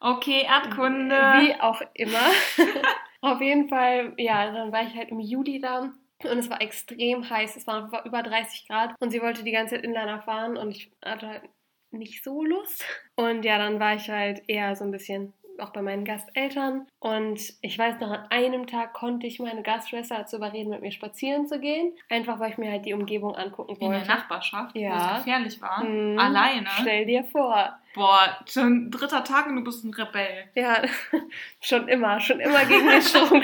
[0.00, 1.16] Okay, Erdkunde.
[1.16, 2.18] Wie auch immer.
[3.22, 5.90] Auf jeden Fall, ja, dann war ich halt im Juli da
[6.26, 7.56] und es war extrem heiß.
[7.56, 10.90] Es war über 30 Grad und sie wollte die ganze Zeit Inliner fahren und ich
[11.04, 11.42] hatte halt
[11.90, 12.84] nicht so Lust.
[13.14, 16.86] Und ja, dann war ich halt eher so ein bisschen auch bei meinen Gasteltern.
[16.98, 20.92] Und ich weiß noch, an einem Tag konnte ich meine Gastschwester dazu überreden, mit mir
[20.92, 21.94] spazieren zu gehen.
[22.10, 23.84] Einfach, weil ich mir halt die Umgebung angucken wollte.
[23.84, 24.90] In der Nachbarschaft, Ja.
[24.90, 25.82] wo es gefährlich war.
[25.82, 26.18] Mhm.
[26.18, 26.66] Alleine.
[26.80, 27.78] Stell dir vor.
[27.96, 30.44] Boah, schon dritter Tag und du bist ein Rebell.
[30.54, 30.82] Ja,
[31.62, 33.40] schon immer, schon immer gegen den Strom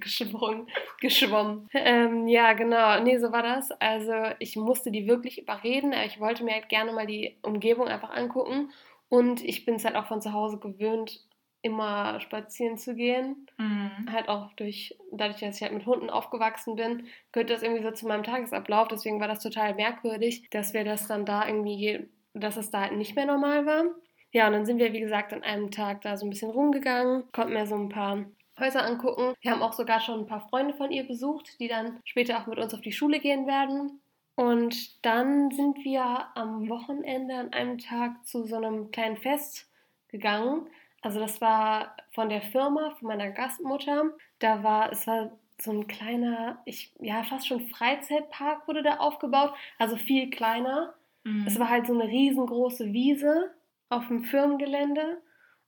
[0.00, 0.66] gesprungen,
[1.00, 1.68] geschwommen.
[1.74, 3.70] Ähm, ja, genau, nee, so war das.
[3.72, 7.86] Also ich musste die wirklich überreden, aber ich wollte mir halt gerne mal die Umgebung
[7.86, 8.70] einfach angucken.
[9.10, 11.20] Und ich bin es halt auch von zu Hause gewöhnt,
[11.60, 13.46] immer spazieren zu gehen.
[13.58, 14.10] Mhm.
[14.10, 17.90] Halt auch durch, dadurch, dass ich halt mit Hunden aufgewachsen bin, gehört das irgendwie so
[17.90, 18.88] zu meinem Tagesablauf.
[18.88, 22.96] Deswegen war das total merkwürdig, dass wir das dann da irgendwie, dass es da halt
[22.96, 23.84] nicht mehr normal war.
[24.32, 27.30] Ja, und dann sind wir, wie gesagt, an einem Tag da so ein bisschen rumgegangen,
[27.32, 28.24] konnten mir so ein paar
[28.58, 29.34] Häuser angucken.
[29.40, 32.46] Wir haben auch sogar schon ein paar Freunde von ihr besucht, die dann später auch
[32.46, 34.00] mit uns auf die Schule gehen werden.
[34.36, 39.70] Und dann sind wir am Wochenende an einem Tag zu so einem kleinen Fest
[40.08, 40.66] gegangen.
[41.02, 44.10] Also das war von der Firma, von meiner Gastmutter.
[44.40, 45.30] Da war, es war
[45.60, 49.54] so ein kleiner, ich, ja, fast schon Freizeitpark wurde da aufgebaut.
[49.78, 50.94] Also viel kleiner.
[51.24, 51.46] Mhm.
[51.46, 53.52] Es war halt so eine riesengroße Wiese
[53.88, 55.20] auf dem Firmengelände.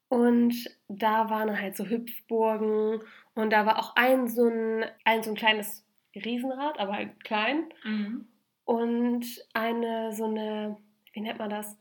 [0.08, 0.54] Und
[0.88, 3.00] da waren halt so Hüpfburgen.
[3.34, 5.84] Und da war auch ein so ein, ein, so ein kleines
[6.14, 7.64] Riesenrad, aber halt klein.
[7.84, 8.28] Mhm.
[8.64, 10.76] Und eine, so eine,
[11.12, 11.76] wie nennt man das?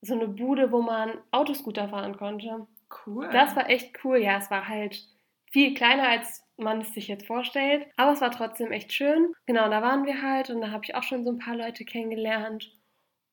[0.00, 2.66] So eine Bude, wo man Autoscooter fahren konnte.
[3.06, 3.28] Cool.
[3.32, 4.18] Das war echt cool.
[4.18, 5.06] Ja, es war halt
[5.50, 7.86] viel kleiner, als man es sich jetzt vorstellt.
[7.96, 9.34] Aber es war trotzdem echt schön.
[9.46, 11.84] Genau, da waren wir halt und da habe ich auch schon so ein paar Leute
[11.84, 12.70] kennengelernt.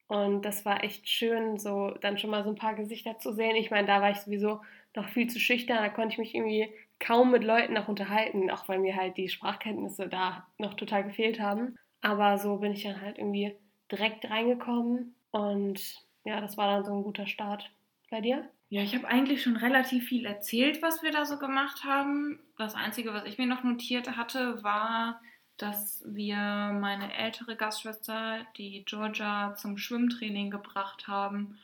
[0.10, 3.55] Und das war echt schön, so dann schon mal so ein paar Gesichter zu sehen.
[3.55, 4.62] Ich meine, da war ich sowieso
[4.95, 5.78] noch viel zu schüchtern.
[5.78, 9.30] Da konnte ich mich irgendwie kaum mit Leuten noch unterhalten, auch weil mir halt die
[9.30, 11.76] Sprachkenntnisse da noch total gefehlt haben.
[12.01, 13.55] Aber so bin ich dann halt irgendwie
[13.91, 15.14] direkt reingekommen.
[15.30, 17.70] Und ja, das war dann so ein guter Start.
[18.10, 18.49] Bei dir?
[18.70, 22.39] Ja, ich habe eigentlich schon relativ viel erzählt, was wir da so gemacht haben.
[22.57, 25.22] Das Einzige, was ich mir noch notiert hatte, war,
[25.62, 31.57] dass wir meine ältere Gastschwester, die Georgia, zum Schwimmtraining gebracht haben.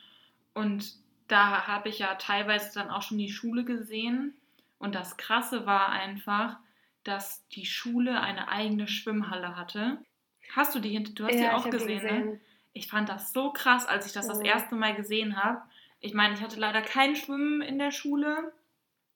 [0.54, 0.94] Und
[1.28, 4.34] da habe ich ja teilweise dann auch schon die Schule gesehen.
[4.78, 6.58] Und das Krasse war einfach,
[7.04, 9.98] dass die Schule eine eigene Schwimmhalle hatte.
[10.54, 11.02] Hast du die?
[11.14, 12.40] Du hast die ja, auch ich hab die gesehen, ne?
[12.72, 14.44] Ich fand das so krass, als ich das das Mhm.
[14.44, 15.62] erste Mal gesehen habe.
[16.00, 18.52] Ich meine, ich hatte leider kein Schwimmen in der Schule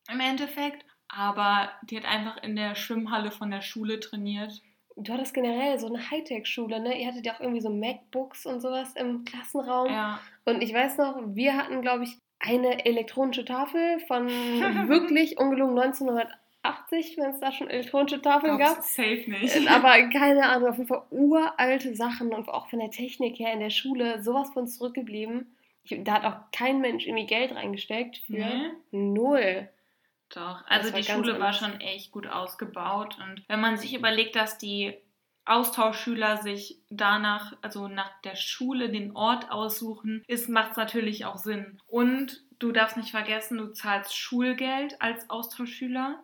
[0.09, 4.63] im Endeffekt, aber die hat einfach in der Schwimmhalle von der Schule trainiert.
[4.97, 7.01] Du hattest generell so eine Hightech-Schule, ne?
[7.01, 9.87] Ihr hattet ja auch irgendwie so MacBooks und sowas im Klassenraum.
[9.91, 14.29] Ja, Und ich weiß noch, wir hatten, glaube ich, eine elektronische Tafel von
[14.89, 18.75] wirklich ungelungen 1980, wenn es da schon elektronische Tafeln gab.
[18.75, 19.57] glaub's safe nicht.
[19.57, 23.53] Äh, Aber keine Ahnung, auf jeden Fall uralte Sachen und auch von der Technik her
[23.53, 25.55] in der Schule sowas von zurückgeblieben.
[25.85, 28.71] Ich, da hat auch kein Mensch irgendwie Geld reingesteckt für Nee?
[28.91, 29.69] null.
[30.35, 34.59] Doch, also die Schule war schon echt gut ausgebaut und wenn man sich überlegt, dass
[34.59, 34.97] die
[35.45, 41.39] Austauschschüler sich danach, also nach der Schule den Ort aussuchen, ist macht es natürlich auch
[41.39, 41.81] Sinn.
[41.89, 46.23] Und du darfst nicht vergessen, du zahlst Schulgeld als Austauschschüler.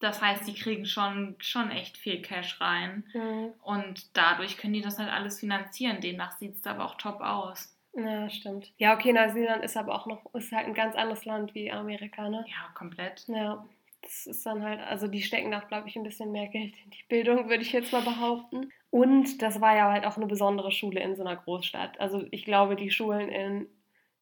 [0.00, 3.04] Das heißt, die kriegen schon, schon echt viel Cash rein.
[3.12, 3.52] Mhm.
[3.62, 6.00] Und dadurch können die das halt alles finanzieren.
[6.00, 7.73] Demnach sieht es aber auch top aus.
[7.96, 8.72] Ja, stimmt.
[8.78, 12.28] Ja, okay, Neuseeland ist aber auch noch, ist halt ein ganz anderes Land wie Amerika,
[12.28, 12.44] ne?
[12.48, 13.24] Ja, komplett.
[13.28, 13.64] Ja,
[14.02, 16.90] das ist dann halt, also die stecken da, glaube ich, ein bisschen mehr Geld in
[16.90, 18.70] die Bildung, würde ich jetzt mal behaupten.
[18.90, 22.00] Und das war ja halt auch eine besondere Schule in so einer Großstadt.
[22.00, 23.68] Also ich glaube, die Schulen in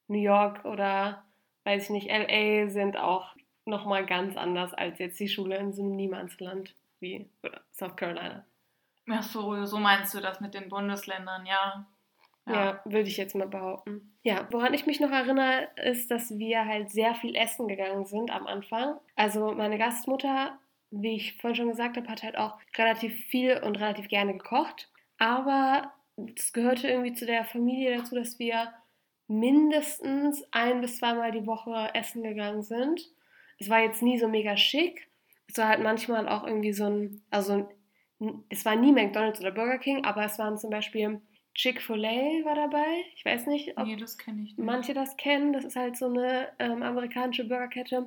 [0.06, 1.24] New York oder,
[1.64, 5.82] weiß ich nicht, LA sind auch nochmal ganz anders als jetzt die Schule in so
[5.82, 7.28] einem Niemandsland wie
[7.72, 8.44] South Carolina.
[9.10, 11.86] Ach so, so meinst du das mit den Bundesländern, ja.
[12.46, 14.16] Ja, würde ich jetzt mal behaupten.
[14.22, 18.30] Ja, woran ich mich noch erinnere, ist, dass wir halt sehr viel essen gegangen sind
[18.30, 18.96] am Anfang.
[19.16, 20.58] Also meine Gastmutter,
[20.90, 24.90] wie ich vorhin schon gesagt habe, hat halt auch relativ viel und relativ gerne gekocht.
[25.18, 25.92] Aber
[26.36, 28.72] es gehörte irgendwie zu der Familie dazu, dass wir
[29.28, 33.00] mindestens ein bis zweimal die Woche essen gegangen sind.
[33.58, 35.08] Es war jetzt nie so mega schick.
[35.46, 37.68] Es war halt manchmal auch irgendwie so ein, also
[38.48, 41.20] es war nie McDonald's oder Burger King, aber es waren zum Beispiel
[41.54, 42.86] Chick-fil-A war dabei.
[43.14, 44.58] Ich weiß nicht, ob Nee, das nicht.
[44.58, 45.52] manche das kennen.
[45.52, 48.06] Das ist halt so eine ähm, amerikanische Burgerkette.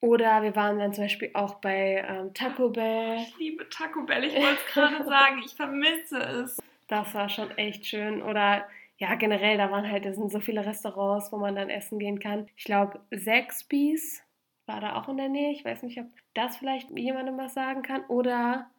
[0.00, 3.18] Oder wir waren dann zum Beispiel auch bei ähm, Taco Bell.
[3.18, 6.58] Ich liebe Taco Bell, ich wollte es gerade sagen, ich vermisse es.
[6.88, 8.22] Das war schon echt schön.
[8.22, 8.66] Oder
[8.96, 12.18] ja, generell, da waren halt, da sind so viele Restaurants, wo man dann essen gehen
[12.18, 12.48] kann.
[12.56, 14.22] Ich glaube, Sexpies
[14.66, 15.52] war da auch in der Nähe.
[15.52, 18.04] Ich weiß nicht, ob das vielleicht jemandem was sagen kann.
[18.08, 18.70] Oder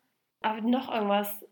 [0.41, 1.45] aber noch irgendwas.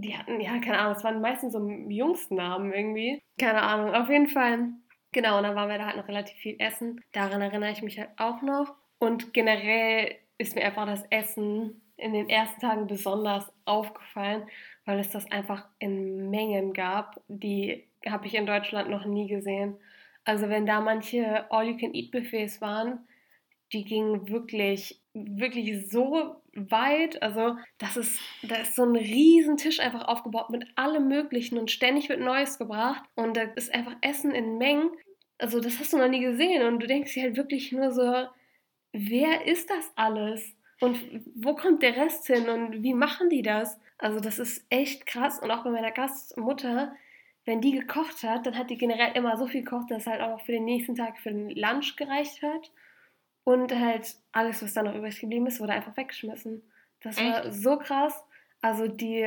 [0.00, 3.22] Die hatten, ja, keine Ahnung, es waren meistens so Jungsnamen irgendwie.
[3.38, 3.94] Keine Ahnung.
[3.94, 4.70] Auf jeden Fall,
[5.12, 7.02] genau, und dann waren wir da halt noch relativ viel essen.
[7.12, 8.74] Daran erinnere ich mich halt auch noch.
[8.98, 14.48] Und generell ist mir einfach das Essen in den ersten Tagen besonders aufgefallen,
[14.86, 19.76] weil es das einfach in Mengen gab, die habe ich in Deutschland noch nie gesehen.
[20.24, 23.06] Also wenn da manche All-You-Can-Eat-Buffets waren,
[23.72, 27.22] die gingen wirklich, wirklich so weit.
[27.22, 31.70] Also das ist, da ist so ein riesen Tisch einfach aufgebaut mit allem Möglichen und
[31.70, 33.02] ständig wird Neues gebracht.
[33.14, 34.90] Und da ist einfach Essen in Mengen.
[35.38, 36.66] Also das hast du noch nie gesehen.
[36.66, 38.26] Und du denkst dir halt wirklich nur so,
[38.92, 40.54] wer ist das alles?
[40.80, 40.98] Und
[41.34, 43.78] wo kommt der Rest hin und wie machen die das?
[43.98, 45.38] Also das ist echt krass.
[45.38, 46.94] Und auch bei meiner Gastmutter,
[47.44, 50.22] wenn die gekocht hat, dann hat die generell immer so viel gekocht, dass es halt
[50.22, 52.70] auch für den nächsten Tag für den Lunch gereicht hat.
[53.44, 56.62] Und halt alles, was da noch übrig geblieben ist, wurde einfach weggeschmissen.
[57.00, 57.26] Das Echt?
[57.26, 58.24] war so krass.
[58.60, 59.26] Also die,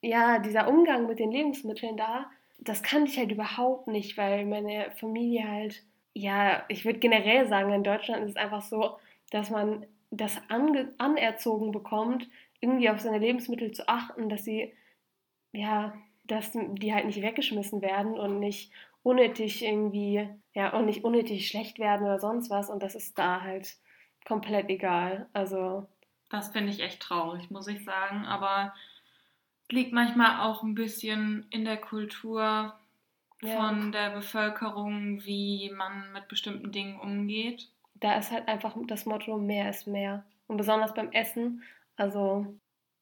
[0.00, 4.90] ja, dieser Umgang mit den Lebensmitteln da, das kannte ich halt überhaupt nicht, weil meine
[4.92, 5.82] Familie halt,
[6.14, 8.96] ja, ich würde generell sagen, in Deutschland ist es einfach so,
[9.30, 12.28] dass man das anerzogen bekommt,
[12.60, 14.72] irgendwie auf seine Lebensmittel zu achten, dass sie,
[15.52, 18.72] ja, dass die halt nicht weggeschmissen werden und nicht
[19.04, 22.68] unnötig irgendwie, ja, und nicht unnötig schlecht werden oder sonst was.
[22.68, 23.76] Und das ist da halt
[24.26, 25.28] komplett egal.
[25.32, 25.86] Also.
[26.30, 28.24] Das finde ich echt traurig, muss ich sagen.
[28.24, 28.74] Aber
[29.70, 32.74] liegt manchmal auch ein bisschen in der Kultur
[33.40, 34.08] von ja.
[34.08, 37.68] der Bevölkerung, wie man mit bestimmten Dingen umgeht.
[37.94, 40.24] Da ist halt einfach das Motto, mehr ist mehr.
[40.46, 41.62] Und besonders beim Essen.
[41.96, 42.46] Also,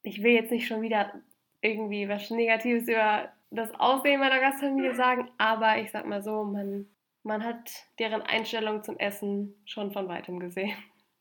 [0.03, 1.13] ich will jetzt nicht schon wieder
[1.61, 6.87] irgendwie was Negatives über das Aussehen meiner Gastfamilie sagen, aber ich sag mal so, man,
[7.23, 10.75] man hat deren Einstellung zum Essen schon von weitem gesehen.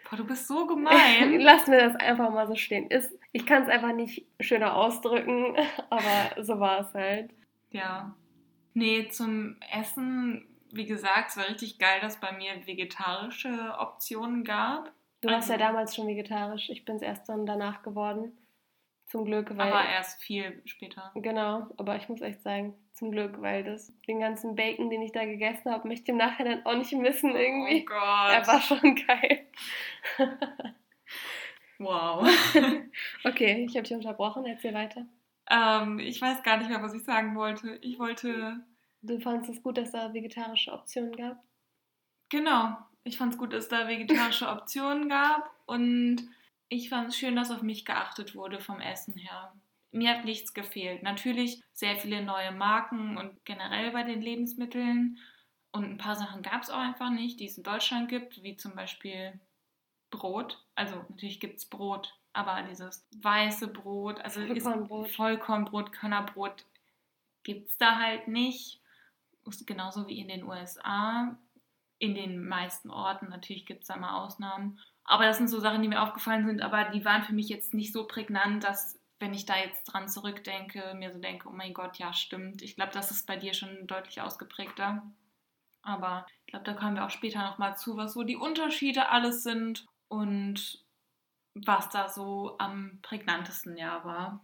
[0.08, 1.40] Boah, du bist so gemein.
[1.40, 2.88] Lass mir das einfach mal so stehen.
[2.88, 5.56] Ist, ich kann es einfach nicht schöner ausdrücken,
[5.90, 7.30] aber so war es halt.
[7.70, 8.14] Ja.
[8.74, 14.44] Nee, zum Essen, wie gesagt, es war richtig geil, dass es bei mir vegetarische Optionen
[14.44, 14.92] gab.
[15.20, 16.68] Du warst also, ja damals schon vegetarisch.
[16.70, 18.32] Ich bin es erst dann danach geworden.
[19.12, 19.70] Zum Glück, weil.
[19.70, 21.12] Aber erst viel später.
[21.14, 25.12] Genau, aber ich muss echt sagen, zum Glück, weil das, den ganzen Bacon, den ich
[25.12, 27.82] da gegessen habe, möchte ich im Nachhinein auch nicht missen irgendwie.
[27.82, 28.32] Oh Gott.
[28.32, 29.46] Er war schon geil.
[31.78, 32.26] wow.
[33.24, 35.04] okay, ich habe dich unterbrochen, erzähl weiter.
[35.50, 37.78] Ähm, ich weiß gar nicht mehr, was ich sagen wollte.
[37.82, 38.64] Ich wollte.
[39.02, 41.36] Du fandest es gut, dass da vegetarische Optionen gab?
[42.30, 42.78] Genau.
[43.04, 46.30] Ich fand es gut, dass es da vegetarische Optionen gab und
[46.72, 49.52] ich fand es schön, dass auf mich geachtet wurde vom Essen her.
[49.90, 51.02] Mir hat nichts gefehlt.
[51.02, 55.18] Natürlich sehr viele neue Marken und generell bei den Lebensmitteln.
[55.70, 58.56] Und ein paar Sachen gab es auch einfach nicht, die es in Deutschland gibt, wie
[58.56, 59.38] zum Beispiel
[60.10, 60.64] Brot.
[60.74, 66.64] Also natürlich gibt es Brot, aber dieses weiße Brot, also Vollkornbrot, Vollkornbrot Körnerbrot
[67.42, 68.80] gibt es da halt nicht.
[69.66, 71.36] Genauso wie in den USA.
[71.98, 74.80] In den meisten Orten, natürlich gibt es da mal Ausnahmen.
[75.05, 77.74] Aber das sind so Sachen, die mir aufgefallen sind, aber die waren für mich jetzt
[77.74, 81.74] nicht so prägnant, dass, wenn ich da jetzt dran zurückdenke, mir so denke, oh mein
[81.74, 82.62] Gott, ja, stimmt.
[82.62, 85.03] Ich glaube, das ist bei dir schon deutlich ausgeprägter.
[85.82, 89.42] Aber ich glaube, da kommen wir auch später nochmal zu, was so die Unterschiede alles
[89.42, 90.84] sind und
[91.55, 94.40] was da so am prägnantesten ja war.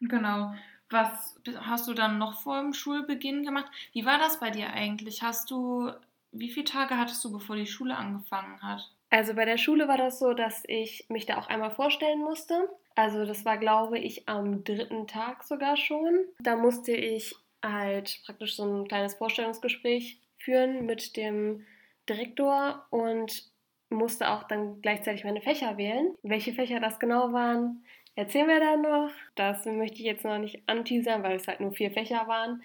[0.00, 0.54] Genau.
[0.90, 3.70] Was hast du dann noch vor dem Schulbeginn gemacht?
[3.92, 5.22] Wie war das bei dir eigentlich?
[5.22, 5.92] Hast du,
[6.32, 8.90] wie viele Tage hattest du, bevor die Schule angefangen hat?
[9.10, 12.68] Also bei der Schule war das so, dass ich mich da auch einmal vorstellen musste.
[12.94, 16.26] Also das war, glaube ich, am dritten Tag sogar schon.
[16.40, 17.34] Da musste ich
[17.64, 21.64] halt praktisch so ein kleines Vorstellungsgespräch führen mit dem
[22.08, 23.50] Direktor und
[23.90, 26.14] musste auch dann gleichzeitig meine Fächer wählen.
[26.22, 27.84] Welche Fächer das genau waren,
[28.14, 29.10] erzählen wir dann noch.
[29.34, 32.62] Das möchte ich jetzt noch nicht anteasern, weil es halt nur vier Fächer waren.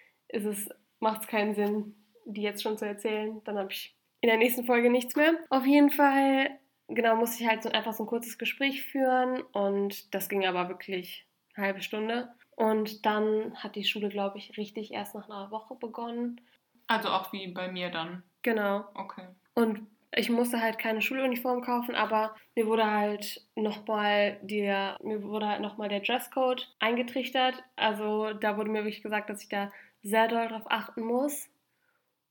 [0.99, 3.41] Macht es keinen Sinn, die jetzt schon zu erzählen.
[3.45, 5.33] Dann habe ich in der nächsten Folge nichts mehr.
[5.49, 6.49] Auf jeden Fall,
[6.87, 10.69] genau, musste ich halt so einfach so ein kurzes Gespräch führen und das ging aber
[10.69, 12.29] wirklich eine halbe Stunde.
[12.55, 16.39] Und dann hat die Schule, glaube ich, richtig erst nach einer Woche begonnen.
[16.87, 18.23] Also auch wie bei mir dann.
[18.43, 18.85] Genau.
[18.93, 19.27] Okay.
[19.55, 19.81] Und
[20.15, 25.61] ich musste halt keine Schuluniform kaufen, aber mir wurde halt nochmal der, mir wurde halt
[25.61, 27.61] nochmal der Dresscode eingetrichtert.
[27.75, 29.69] Also da wurde mir wirklich gesagt, dass ich da
[30.01, 31.49] sehr doll drauf achten muss.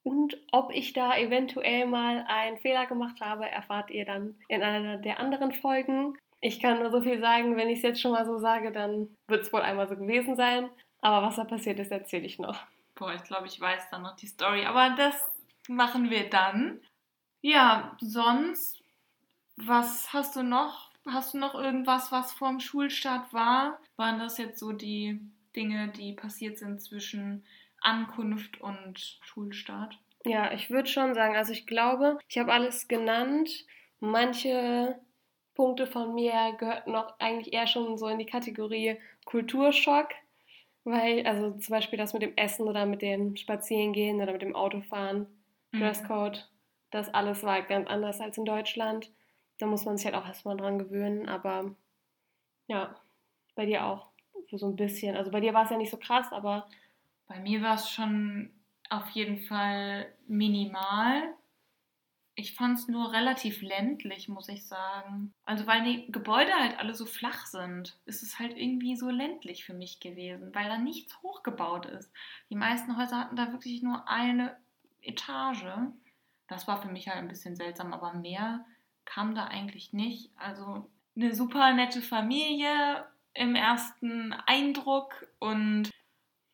[0.04, 4.96] Und ob ich da eventuell mal einen Fehler gemacht habe, erfahrt ihr dann in einer
[4.96, 6.18] der anderen Folgen.
[6.40, 9.16] Ich kann nur so viel sagen, wenn ich es jetzt schon mal so sage, dann
[9.28, 10.68] wird es wohl einmal so gewesen sein.
[11.00, 12.58] Aber was da passiert ist, erzähle ich noch.
[12.96, 15.14] Boah, ich glaube, ich weiß dann noch die Story, aber das
[15.68, 16.80] machen wir dann.
[17.40, 18.82] Ja, sonst,
[19.56, 20.90] was hast du noch?
[21.06, 23.80] Hast du noch irgendwas, was vorm Schulstart war?
[23.96, 25.20] Waren das jetzt so die
[25.54, 27.44] Dinge, die passiert sind zwischen
[27.84, 29.98] Ankunft und Schulstart?
[30.24, 33.66] Ja, ich würde schon sagen, also ich glaube, ich habe alles genannt.
[34.00, 34.98] Manche
[35.54, 40.08] Punkte von mir gehörten noch eigentlich eher schon so in die Kategorie Kulturschock,
[40.84, 44.56] weil, also zum Beispiel das mit dem Essen oder mit dem Spazierengehen oder mit dem
[44.56, 45.26] Autofahren,
[45.72, 45.80] mhm.
[45.80, 46.48] Dresscode,
[46.90, 49.10] das alles war ganz anders als in Deutschland.
[49.58, 51.74] Da muss man sich halt auch erstmal dran gewöhnen, aber
[52.66, 52.94] ja,
[53.54, 54.10] bei dir auch
[54.50, 55.16] so ein bisschen.
[55.16, 56.68] Also bei dir war es ja nicht so krass, aber.
[57.32, 58.50] Bei mir war es schon
[58.90, 61.34] auf jeden Fall minimal.
[62.34, 65.32] Ich fand es nur relativ ländlich, muss ich sagen.
[65.46, 69.64] Also weil die Gebäude halt alle so flach sind, ist es halt irgendwie so ländlich
[69.64, 72.12] für mich gewesen, weil da nichts hochgebaut ist.
[72.50, 74.54] Die meisten Häuser hatten da wirklich nur eine
[75.00, 75.64] Etage.
[76.48, 78.66] Das war für mich halt ein bisschen seltsam, aber mehr
[79.06, 80.30] kam da eigentlich nicht.
[80.36, 85.90] Also eine super nette Familie im ersten Eindruck und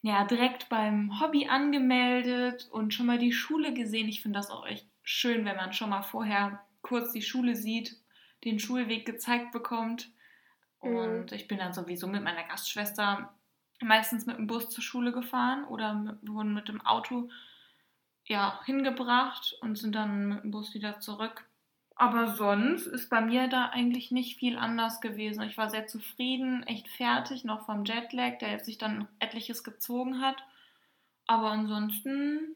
[0.02, 4.08] ja, direkt beim Hobby angemeldet und schon mal die Schule gesehen.
[4.08, 7.96] Ich finde das auch echt schön, wenn man schon mal vorher kurz die Schule sieht,
[8.44, 10.10] den Schulweg gezeigt bekommt.
[10.82, 10.96] Mhm.
[10.96, 11.36] Und mhm.
[11.36, 13.34] ich bin dann sowieso mit meiner Gastschwester
[13.80, 17.28] meistens mit dem Bus zur Schule gefahren oder mit, wurden mit dem Auto
[18.24, 21.47] ja, hingebracht und sind dann mit dem Bus wieder zurück.
[22.00, 25.42] Aber sonst ist bei mir da eigentlich nicht viel anders gewesen.
[25.42, 30.36] Ich war sehr zufrieden, echt fertig, noch vom Jetlag, der sich dann etliches gezogen hat.
[31.26, 32.54] Aber ansonsten.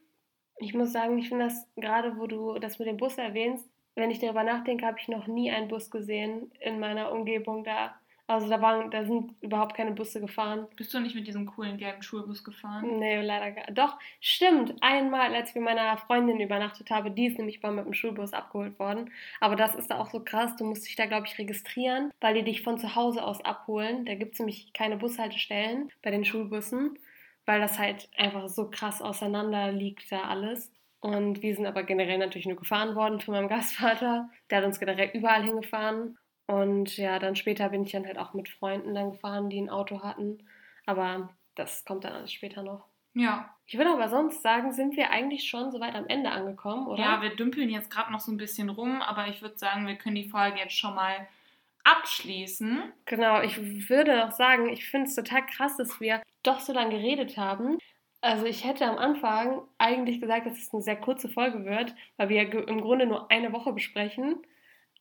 [0.59, 4.13] Ich muss sagen, ich finde das gerade, wo du das mit dem Bus erwähnst, wenn
[4.13, 7.97] ich darüber nachdenke, habe ich noch nie einen Bus gesehen in meiner Umgebung da.
[8.29, 10.67] Also da, waren, da sind überhaupt keine Busse gefahren.
[10.77, 12.99] Bist du nicht mit diesem coolen gelben Schulbus gefahren?
[12.99, 13.77] Nee, leider gar nicht.
[13.77, 14.75] Doch, stimmt.
[14.81, 18.33] Einmal, als ich mit meiner Freundin übernachtet habe, die ist nämlich mal mit dem Schulbus
[18.33, 19.11] abgeholt worden.
[19.41, 20.57] Aber das ist da auch so krass.
[20.57, 24.07] Du musst dich da, glaube ich, registrieren, weil die dich von zu Hause aus abholen.
[24.07, 26.99] Da gibt es nämlich keine Bushaltestellen bei den Schulbussen,
[27.45, 30.73] weil das halt einfach so krass auseinander liegt da alles.
[31.01, 34.31] Und wir sind aber generell natürlich nur gefahren worden von meinem Gastvater.
[34.49, 36.17] Der hat uns generell überall hingefahren.
[36.47, 39.71] Und ja, dann später bin ich dann halt auch mit Freunden dann gefahren, die ein
[39.71, 40.47] Auto hatten.
[40.87, 42.87] Aber das kommt dann alles später noch.
[43.15, 43.55] Ja.
[43.67, 47.03] Ich würde aber sonst sagen, sind wir eigentlich schon so weit am Ende angekommen, oder?
[47.03, 49.97] Ja, wir dümpeln jetzt gerade noch so ein bisschen rum, aber ich würde sagen, wir
[49.97, 51.29] können die Folge jetzt schon mal
[51.85, 52.93] abschließen.
[53.07, 56.97] Genau, ich würde noch sagen, ich finde es total krass, dass wir doch so lange
[56.97, 57.79] geredet haben.
[58.21, 62.29] Also ich hätte am Anfang eigentlich gesagt, dass es eine sehr kurze Folge wird, weil
[62.29, 64.37] wir im Grunde nur eine Woche besprechen.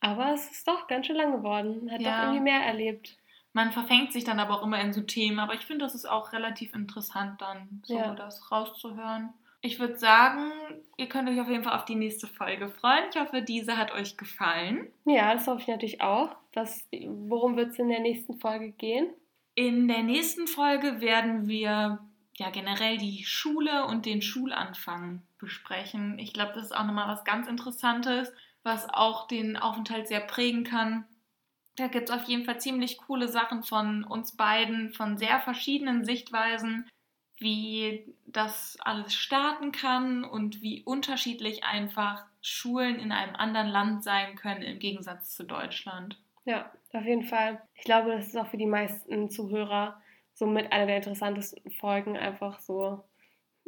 [0.02, 1.89] Aber es ist doch ganz schön lang geworden.
[1.91, 2.18] Hat ja.
[2.18, 3.18] doch irgendwie mehr erlebt.
[3.54, 5.39] Man verfängt sich dann aber auch immer in so Themen.
[5.39, 8.14] Aber ich finde, das ist auch relativ interessant, dann so ja.
[8.16, 9.30] das rauszuhören.
[9.64, 10.52] Ich würde sagen,
[10.97, 13.04] ihr könnt euch auf jeden Fall auf die nächste Folge freuen.
[13.14, 14.88] Ich hoffe, diese hat euch gefallen.
[15.06, 16.36] Ja, das hoffe ich natürlich auch.
[16.52, 19.08] Das, worum wird es in der nächsten Folge gehen?
[19.54, 21.99] In der nächsten Folge werden wir
[22.38, 26.18] ja generell die Schule und den Schulanfang besprechen.
[26.18, 28.34] Ich glaube, das ist auch nochmal was ganz Interessantes
[28.64, 31.05] was auch den Aufenthalt sehr prägen kann.
[31.76, 36.03] Da gibt es auf jeden Fall ziemlich coole Sachen von uns beiden, von sehr verschiedenen
[36.03, 36.89] Sichtweisen,
[37.38, 44.36] wie das alles starten kann und wie unterschiedlich einfach Schulen in einem anderen Land sein
[44.36, 46.20] können im Gegensatz zu Deutschland.
[46.45, 47.62] Ja, auf jeden Fall.
[47.76, 50.01] Ich glaube, das ist auch für die meisten Zuhörer
[50.34, 53.03] somit eine der interessantesten Folgen, einfach so,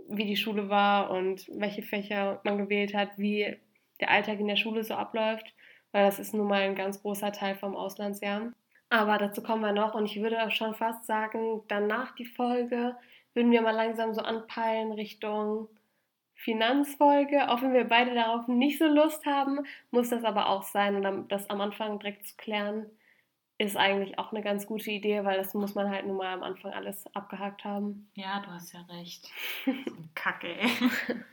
[0.10, 3.58] wie die Schule war und welche Fächer man gewählt hat, wie
[4.00, 5.54] der Alltag in der Schule so abläuft,
[5.92, 8.54] weil das ist nun mal ein ganz großer Teil vom Auslandsjahr.
[8.90, 12.96] Aber dazu kommen wir noch und ich würde auch schon fast sagen, danach die Folge
[13.34, 15.68] würden wir mal langsam so anpeilen Richtung
[16.36, 17.50] Finanzfolge.
[17.50, 21.04] Auch wenn wir beide darauf nicht so Lust haben, muss das aber auch sein.
[21.04, 22.86] Und das am Anfang direkt zu klären,
[23.58, 26.44] ist eigentlich auch eine ganz gute Idee, weil das muss man halt nun mal am
[26.44, 28.10] Anfang alles abgehakt haben.
[28.16, 29.30] Ja, du hast ja recht.
[30.16, 30.70] Kacke, ey.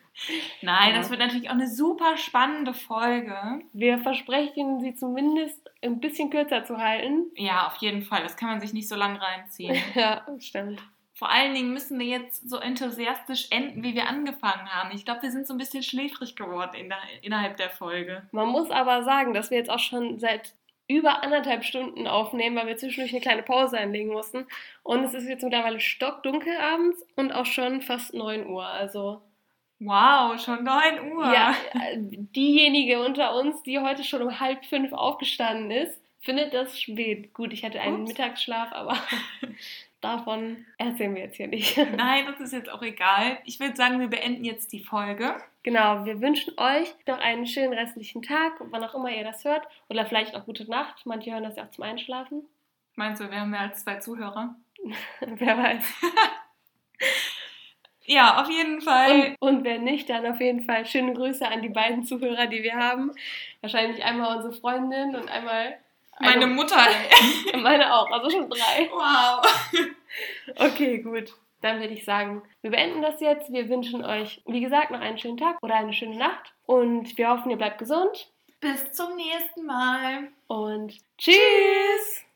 [0.63, 0.97] Nein, ja.
[0.97, 3.63] das wird natürlich auch eine super spannende Folge.
[3.73, 7.31] Wir versprechen, sie zumindest ein bisschen kürzer zu halten.
[7.37, 8.23] Ja, auf jeden Fall.
[8.23, 9.77] Das kann man sich nicht so lang reinziehen.
[9.95, 10.83] ja, stimmt.
[11.15, 14.91] Vor allen Dingen müssen wir jetzt so enthusiastisch enden, wie wir angefangen haben.
[14.95, 18.23] Ich glaube, wir sind so ein bisschen schläfrig geworden in der, innerhalb der Folge.
[18.33, 20.55] Man muss aber sagen, dass wir jetzt auch schon seit
[20.89, 24.47] über anderthalb Stunden aufnehmen, weil wir zwischendurch eine kleine Pause einlegen mussten.
[24.83, 28.67] Und es ist jetzt mittlerweile stockdunkel abends und auch schon fast 9 Uhr.
[28.67, 29.21] Also
[29.81, 31.33] Wow, schon 9 Uhr.
[31.33, 31.55] Ja,
[31.97, 37.33] diejenige unter uns, die heute schon um halb fünf aufgestanden ist, findet das spät.
[37.33, 38.11] Gut, ich hatte einen Ups.
[38.11, 38.99] Mittagsschlaf, aber
[40.03, 41.79] davon erzählen wir jetzt hier nicht.
[41.97, 43.39] Nein, das ist jetzt auch egal.
[43.47, 45.37] Ich würde sagen, wir beenden jetzt die Folge.
[45.63, 49.67] Genau, wir wünschen euch noch einen schönen restlichen Tag, wann auch immer ihr das hört.
[49.89, 51.07] Oder vielleicht auch gute Nacht.
[51.07, 52.43] Manche hören das ja auch zum Einschlafen.
[52.97, 54.57] Meinst du, wir haben mehr als zwei Zuhörer?
[55.21, 55.85] Wer weiß.
[58.11, 59.37] Ja, auf jeden Fall.
[59.39, 62.65] Und, und wenn nicht, dann auf jeden Fall schöne Grüße an die beiden Zuhörer, die
[62.65, 63.13] wir haben.
[63.61, 65.79] Wahrscheinlich einmal unsere Freundin und einmal
[66.19, 66.77] Meine Mutter.
[67.57, 68.91] meine auch, also schon drei.
[68.93, 69.41] wow.
[70.57, 71.35] Okay, gut.
[71.61, 73.53] Dann würde ich sagen, wir beenden das jetzt.
[73.53, 76.53] Wir wünschen euch, wie gesagt, noch einen schönen Tag oder eine schöne Nacht.
[76.67, 78.33] Und wir hoffen, ihr bleibt gesund.
[78.59, 80.33] Bis zum nächsten Mal.
[80.49, 82.27] Und tschüss!